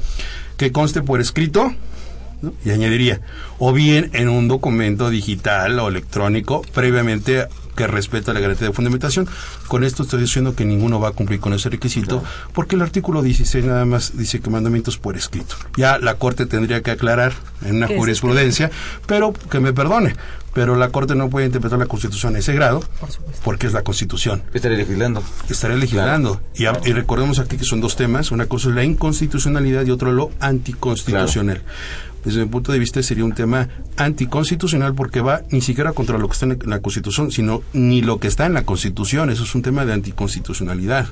[0.57, 1.73] que conste por escrito,
[2.41, 2.53] ¿no?
[2.65, 3.21] y añadiría,
[3.59, 9.27] o bien en un documento digital o electrónico previamente que respeta la garantía de fundamentación.
[9.69, 12.21] Con esto estoy diciendo que ninguno va a cumplir con ese requisito,
[12.53, 15.55] porque el artículo 16 nada más dice que mandamientos por escrito.
[15.77, 17.31] Ya la Corte tendría que aclarar
[17.63, 18.69] en una ¿Qué es jurisprudencia,
[19.07, 20.15] pero que me perdone,
[20.53, 22.83] pero la Corte no puede interpretar la Constitución a ese grado,
[23.45, 24.43] porque es la Constitución.
[24.53, 25.23] Estaré legislando.
[25.49, 26.41] Estaré legislando.
[26.53, 28.31] Y, a- y recordemos aquí que son dos temas.
[28.31, 31.61] Una cosa es la inconstitucionalidad y otro lo anticonstitucional.
[32.23, 36.27] Desde mi punto de vista sería un tema anticonstitucional porque va ni siquiera contra lo
[36.27, 39.29] que está en la Constitución, sino ni lo que está en la Constitución.
[39.29, 41.07] Eso es un tema de anticonstitucionalidad.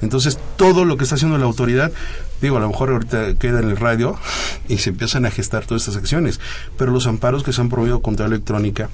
[0.00, 1.92] Entonces, todo lo que está haciendo la autoridad,
[2.40, 4.16] digo, a lo mejor ahorita queda en el radio
[4.68, 6.40] y se empiezan a gestar todas estas acciones,
[6.78, 8.90] pero los amparos que se han promovido contra la electrónica,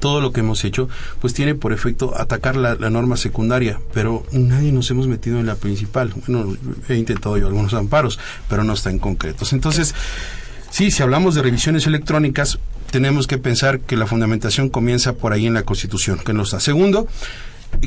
[0.00, 0.88] todo lo que hemos hecho,
[1.20, 5.54] pues tiene por efecto atacar la, norma secundaria, pero nadie nos hemos metido en la
[5.54, 6.12] principal.
[6.26, 6.56] Bueno,
[6.88, 8.18] he intentado yo algunos amparos,
[8.48, 9.52] pero no están concretos.
[9.52, 9.94] Entonces,
[10.70, 12.58] sí, si hablamos de revisiones electrónicas,
[12.90, 16.60] tenemos que pensar que la fundamentación comienza por ahí en la Constitución, que no está.
[16.60, 17.06] Segundo,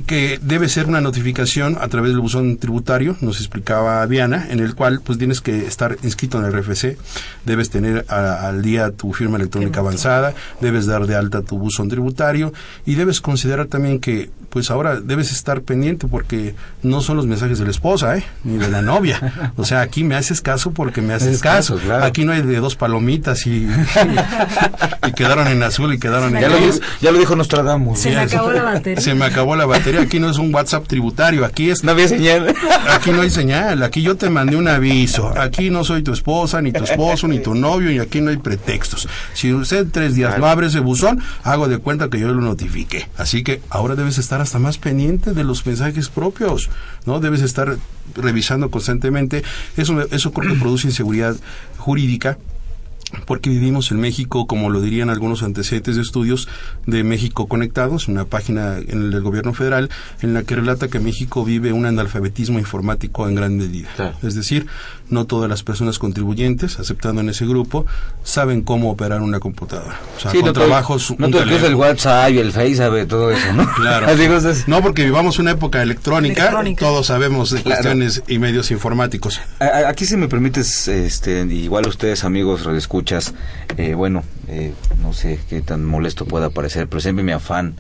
[0.06, 4.74] que debe ser una notificación a través del buzón tributario, nos explicaba Diana, en el
[4.74, 6.98] cual pues tienes que estar inscrito en el RFC,
[7.46, 11.90] debes tener a- al día tu firma electrónica avanzada, debes dar de alta tu buzón
[11.90, 12.54] tributario
[12.86, 17.58] y debes considerar también que pues ahora debes estar pendiente porque no son los mensajes
[17.60, 18.24] de la esposa, ¿eh?
[18.44, 19.52] ni de la novia.
[19.56, 21.76] O sea, aquí me haces caso porque me haces caso.
[21.76, 22.04] caso, claro.
[22.06, 23.68] Aquí no hay de dos palomitas y,
[25.08, 26.76] y quedaron en azul y quedaron en Ya lo, gris.
[26.76, 28.00] dijo, ya lo dijo Nostradamus.
[28.00, 28.32] Sí, es-
[29.04, 30.02] Se me acabó la batería.
[30.02, 31.46] Aquí no es un WhatsApp tributario.
[31.46, 31.84] Aquí es.
[31.84, 32.56] No había señal.
[32.90, 33.84] Aquí no hay señal.
[33.84, 35.34] Aquí yo te mandé un aviso.
[35.38, 38.38] Aquí no soy tu esposa, ni tu esposo, ni tu novio, y aquí no hay
[38.38, 39.08] pretextos.
[39.34, 43.08] Si usted tres días no abre ese buzón, hago de cuenta que yo lo notifiqué.
[43.18, 46.70] Así que ahora debes estar hasta más pendiente de los mensajes propios.
[47.06, 47.20] ¿no?
[47.20, 47.78] Debes estar
[48.16, 49.44] revisando constantemente.
[49.78, 51.36] Eso, eso creo que produce inseguridad
[51.78, 52.38] jurídica
[53.26, 56.48] porque vivimos en México, como lo dirían algunos antecedentes de estudios
[56.86, 59.90] de México Conectados, una página en el del gobierno federal
[60.22, 63.90] en la que relata que México vive un analfabetismo informático en gran medida.
[64.24, 64.68] Es decir,
[65.12, 67.86] no todas las personas contribuyentes, aceptando en ese grupo,
[68.24, 70.00] saben cómo operar una computadora.
[70.18, 71.76] O sea, Sí, con no trabajos, no todo el.
[71.76, 73.72] WhatsApp y el Face sabe todo eso, ¿no?
[73.74, 74.08] Claro.
[74.68, 76.86] No, porque vivamos una época electrónica, Electrónica.
[76.86, 77.82] todos sabemos de Claro.
[77.82, 79.40] cuestiones y medios informáticos.
[79.88, 83.34] Aquí si me permites, este, igual ustedes amigos radioescuchas,
[83.78, 87.76] eh, bueno, eh, no sé qué tan molesto pueda parecer, pero siempre mi afán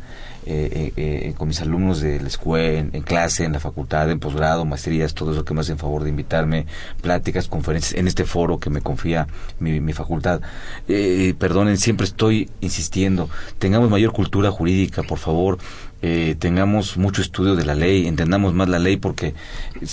[0.45, 4.19] eh, eh, eh, con mis alumnos de la escuela, en, clase, en la facultad, en
[4.19, 6.65] posgrado, maestrías, todo eso que me hacen favor de invitarme,
[7.01, 9.27] pláticas, conferencias, en este foro que me confía
[9.59, 10.41] mi, facultad.
[10.87, 13.29] Eh, perdonen, siempre estoy insistiendo,
[13.59, 15.57] tengamos mayor cultura jurídica, por favor,
[16.03, 19.35] eh, tengamos mucho estudio de la ley, entendamos más la ley porque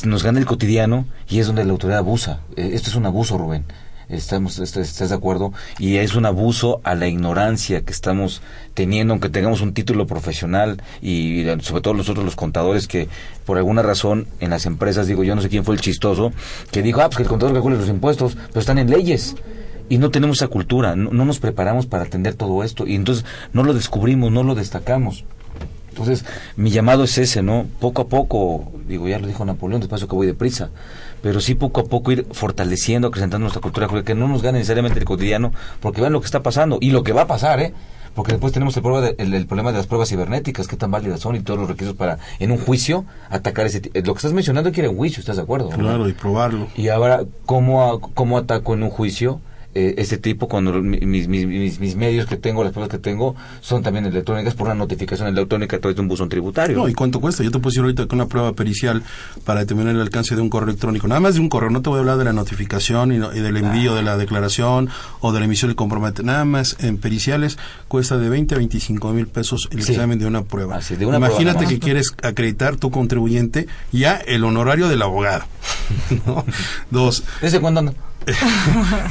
[0.04, 2.40] nos gana el cotidiano y es donde la autoridad abusa.
[2.56, 3.64] Eh, esto es un abuso, Rubén.
[4.08, 5.52] Estamos, est- ¿Estás de acuerdo?
[5.78, 8.40] Y es un abuso a la ignorancia que estamos
[8.72, 13.08] teniendo, aunque tengamos un título profesional y sobre todo nosotros los contadores que
[13.44, 16.32] por alguna razón en las empresas, digo, yo no sé quién fue el chistoso,
[16.70, 19.36] que dijo, ah, pues que el contador calcule los impuestos, pero están en leyes.
[19.90, 23.24] Y no tenemos esa cultura, no, no nos preparamos para atender todo esto y entonces
[23.52, 25.24] no lo descubrimos, no lo destacamos.
[25.90, 26.24] Entonces,
[26.56, 27.66] mi llamado es ese, ¿no?
[27.80, 30.70] Poco a poco, digo, ya lo dijo Napoleón, despacio que voy deprisa,
[31.22, 34.98] pero sí poco a poco ir fortaleciendo, acrecentando nuestra cultura, que no nos gane necesariamente
[34.98, 37.74] el cotidiano, porque vean lo que está pasando y lo que va a pasar, ¿eh?
[38.14, 41.20] Porque después tenemos el problema, de, el, problema de las pruebas cibernéticas, qué tan válidas
[41.20, 44.72] son y todos los requisitos para, en un juicio, atacar ese Lo que estás mencionando
[44.72, 45.68] quiere un juicio, ¿estás de acuerdo?
[45.68, 46.66] Claro, y probarlo.
[46.76, 49.40] Y ahora, ¿cómo, cómo ataco en un juicio
[49.74, 53.82] eh, este tipo cuando mis, mis, mis, medios que tengo, las pruebas que tengo, son
[53.82, 56.78] también electrónicas por una notificación electrónica a través de un buzón tributario.
[56.78, 57.44] No, ¿y cuánto cuesta?
[57.44, 59.02] Yo te puedo decir ahorita que una prueba pericial
[59.44, 61.90] para determinar el alcance de un correo electrónico, nada más de un correo, no te
[61.90, 64.88] voy a hablar de la notificación y, del envío de la declaración
[65.20, 67.58] o de la emisión del compromete, nada más en periciales
[67.88, 70.80] cuesta de 20 a 25 mil pesos el examen de una prueba.
[71.00, 75.44] Imagínate que quieres acreditar tu contribuyente ya el honorario del abogado.
[76.90, 77.24] Dos.
[77.40, 77.82] ¿Desde cuándo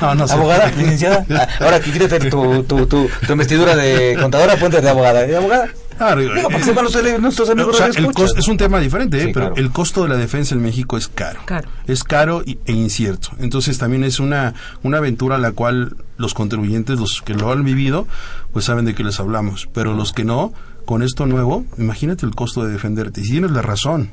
[0.00, 0.70] no, no, no ¿Abogada?
[0.70, 1.26] ¿Licenciada?
[1.30, 5.22] Ah, ahora quítate tu, tu, tu, tu investidura de contadora, ponte de abogada.
[5.22, 5.68] ¿De abogada?
[6.16, 9.30] Digo, eh, nuestros amigos el costo, es un tema diferente, ¿eh?
[9.32, 11.40] pero el costo de la defensa en México es caro.
[11.86, 13.30] Es caro e incierto.
[13.38, 17.64] Entonces también es una, una aventura a la cual los contribuyentes, los que lo han
[17.64, 18.08] vivido,
[18.52, 19.68] pues saben de qué les hablamos.
[19.72, 20.52] Pero los que no,
[20.84, 23.20] con esto nuevo, imagínate el costo de defenderte.
[23.20, 24.10] Y si tienes la razón,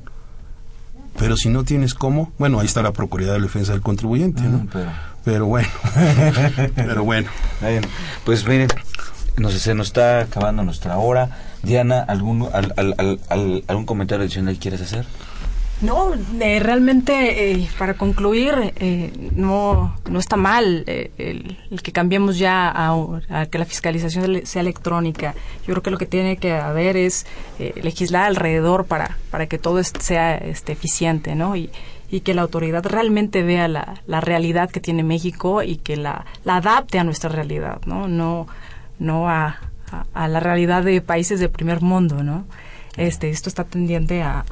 [1.18, 4.68] pero si no tienes cómo, bueno, ahí está la Procuraduría de Defensa del Contribuyente, ¿no?
[4.74, 5.46] Ah, pero...
[5.46, 5.68] bueno,
[6.76, 7.30] pero bueno.
[8.26, 8.70] Pues miren,
[9.38, 11.30] no sé, se nos está acabando nuestra hora.
[11.64, 12.50] Diana, ¿algún,
[13.68, 15.06] algún comentario adicional quieres hacer?
[15.82, 22.72] No, eh, realmente eh, para concluir, eh, no, no está mal el, que cambiemos ya
[22.72, 25.34] a, que la fiscalización sea electrónica.
[25.66, 27.26] Yo creo que lo que tiene que haber es
[27.82, 31.56] legislar alrededor para, para que todo sea este, eficiente, ¿no?
[31.56, 31.72] Y,
[32.12, 36.26] y que la autoridad realmente vea la, la realidad que tiene México y que la,
[36.44, 38.08] la adapte a nuestra realidad, ¿no?
[38.08, 38.48] No,
[39.00, 39.58] no a,
[40.14, 42.46] a, la realidad de países de primer mundo, ¿no?
[42.98, 44.44] Este, esto está tendiente a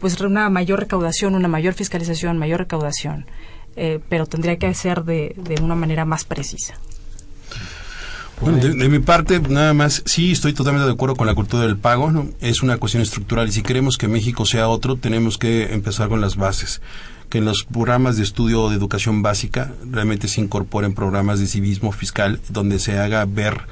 [0.00, 3.26] pues una mayor recaudación, una mayor fiscalización, mayor recaudación,
[3.76, 6.74] eh, pero tendría que ser de, de una manera más precisa.
[8.40, 11.76] Bueno, de, mi parte, nada más, sí estoy totalmente de acuerdo con la cultura del
[11.76, 16.08] pago, es una cuestión estructural y si queremos que México sea otro, tenemos que empezar
[16.08, 16.80] con las bases
[17.28, 21.92] que en los programas de estudio de educación básica realmente se incorporen programas de civismo
[21.92, 23.66] fiscal donde se haga ver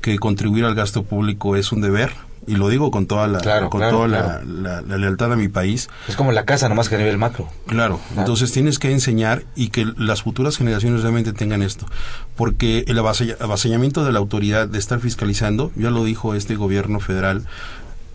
[0.00, 2.12] que contribuir al gasto público es un deber,
[2.46, 5.88] y lo digo con toda la con toda La, lealtad a mi país.
[6.08, 7.48] Es como la casa nomás que a nivel macro.
[7.66, 8.00] Claro.
[8.16, 11.86] entonces tienes que enseñar y que las futuras generaciones realmente tengan esto
[12.36, 17.46] porque el avasallamiento de la autoridad de estar fiscalizando ya lo dijo este gobierno federal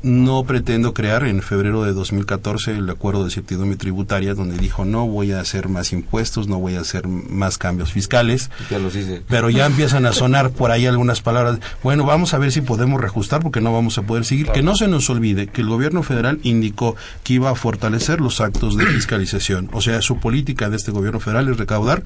[0.04, 5.08] no pretendo crear en febrero de 2014 el acuerdo de certidumbre tributaria donde dijo no
[5.08, 8.50] voy a hacer más impuestos, no voy a hacer más cambios fiscales.
[8.70, 9.24] Ya los hice.
[9.28, 11.60] Pero ya empiezan a sonar por ahí algunas palabras.
[11.84, 14.52] Bueno, vamos a ver si podemos reajustar porque no vamos a poder seguir.
[14.52, 18.40] Que no se nos olvide que el gobierno federal indicó que iba a fortalecer los
[18.40, 19.70] actos de fiscalización.
[19.74, 22.04] O sea, su política de este gobierno federal es recaudar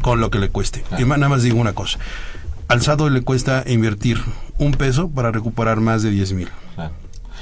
[0.00, 0.84] con lo que le cueste.
[0.98, 1.98] Y nada más digo una cosa
[2.68, 4.20] al le cuesta invertir
[4.58, 6.48] un peso para recuperar más de 10 mil.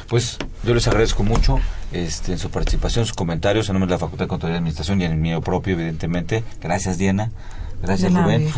[0.09, 1.61] Pues yo les agradezco mucho
[1.93, 5.01] este, en su participación, sus comentarios en nombre de la Facultad de Contaduría y Administración
[5.01, 6.43] y en el mío propio, evidentemente.
[6.61, 7.31] Gracias, Diana.
[7.81, 8.51] Gracias, Rubén.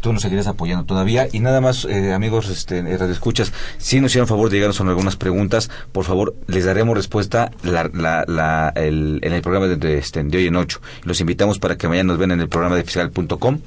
[0.00, 1.28] Tú nos, seguirás, apoyando todavía.
[1.32, 4.88] Y nada más, eh, amigos este, eh, escuchas si nos hicieron favor de llegarnos con
[4.88, 10.56] algunas preguntas, por favor, les daremos respuesta en el programa de, este, de hoy en
[10.56, 10.80] 8.
[11.02, 13.60] Los invitamos para que mañana nos vean en el programa de fiscal.com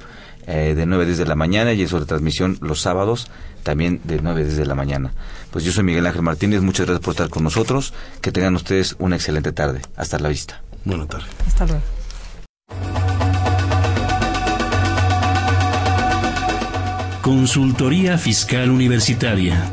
[0.46, 3.30] eh, de 9 desde la mañana y eso de transmisión los sábados
[3.62, 5.12] también de 9 desde la mañana.
[5.50, 8.96] Pues yo soy Miguel Ángel Martínez, muchas gracias por estar con nosotros, que tengan ustedes
[8.98, 9.82] una excelente tarde.
[9.96, 10.62] Hasta la vista.
[10.84, 11.28] Buenas tardes.
[11.46, 11.82] Hasta luego.
[17.22, 19.72] Consultoría Fiscal Universitaria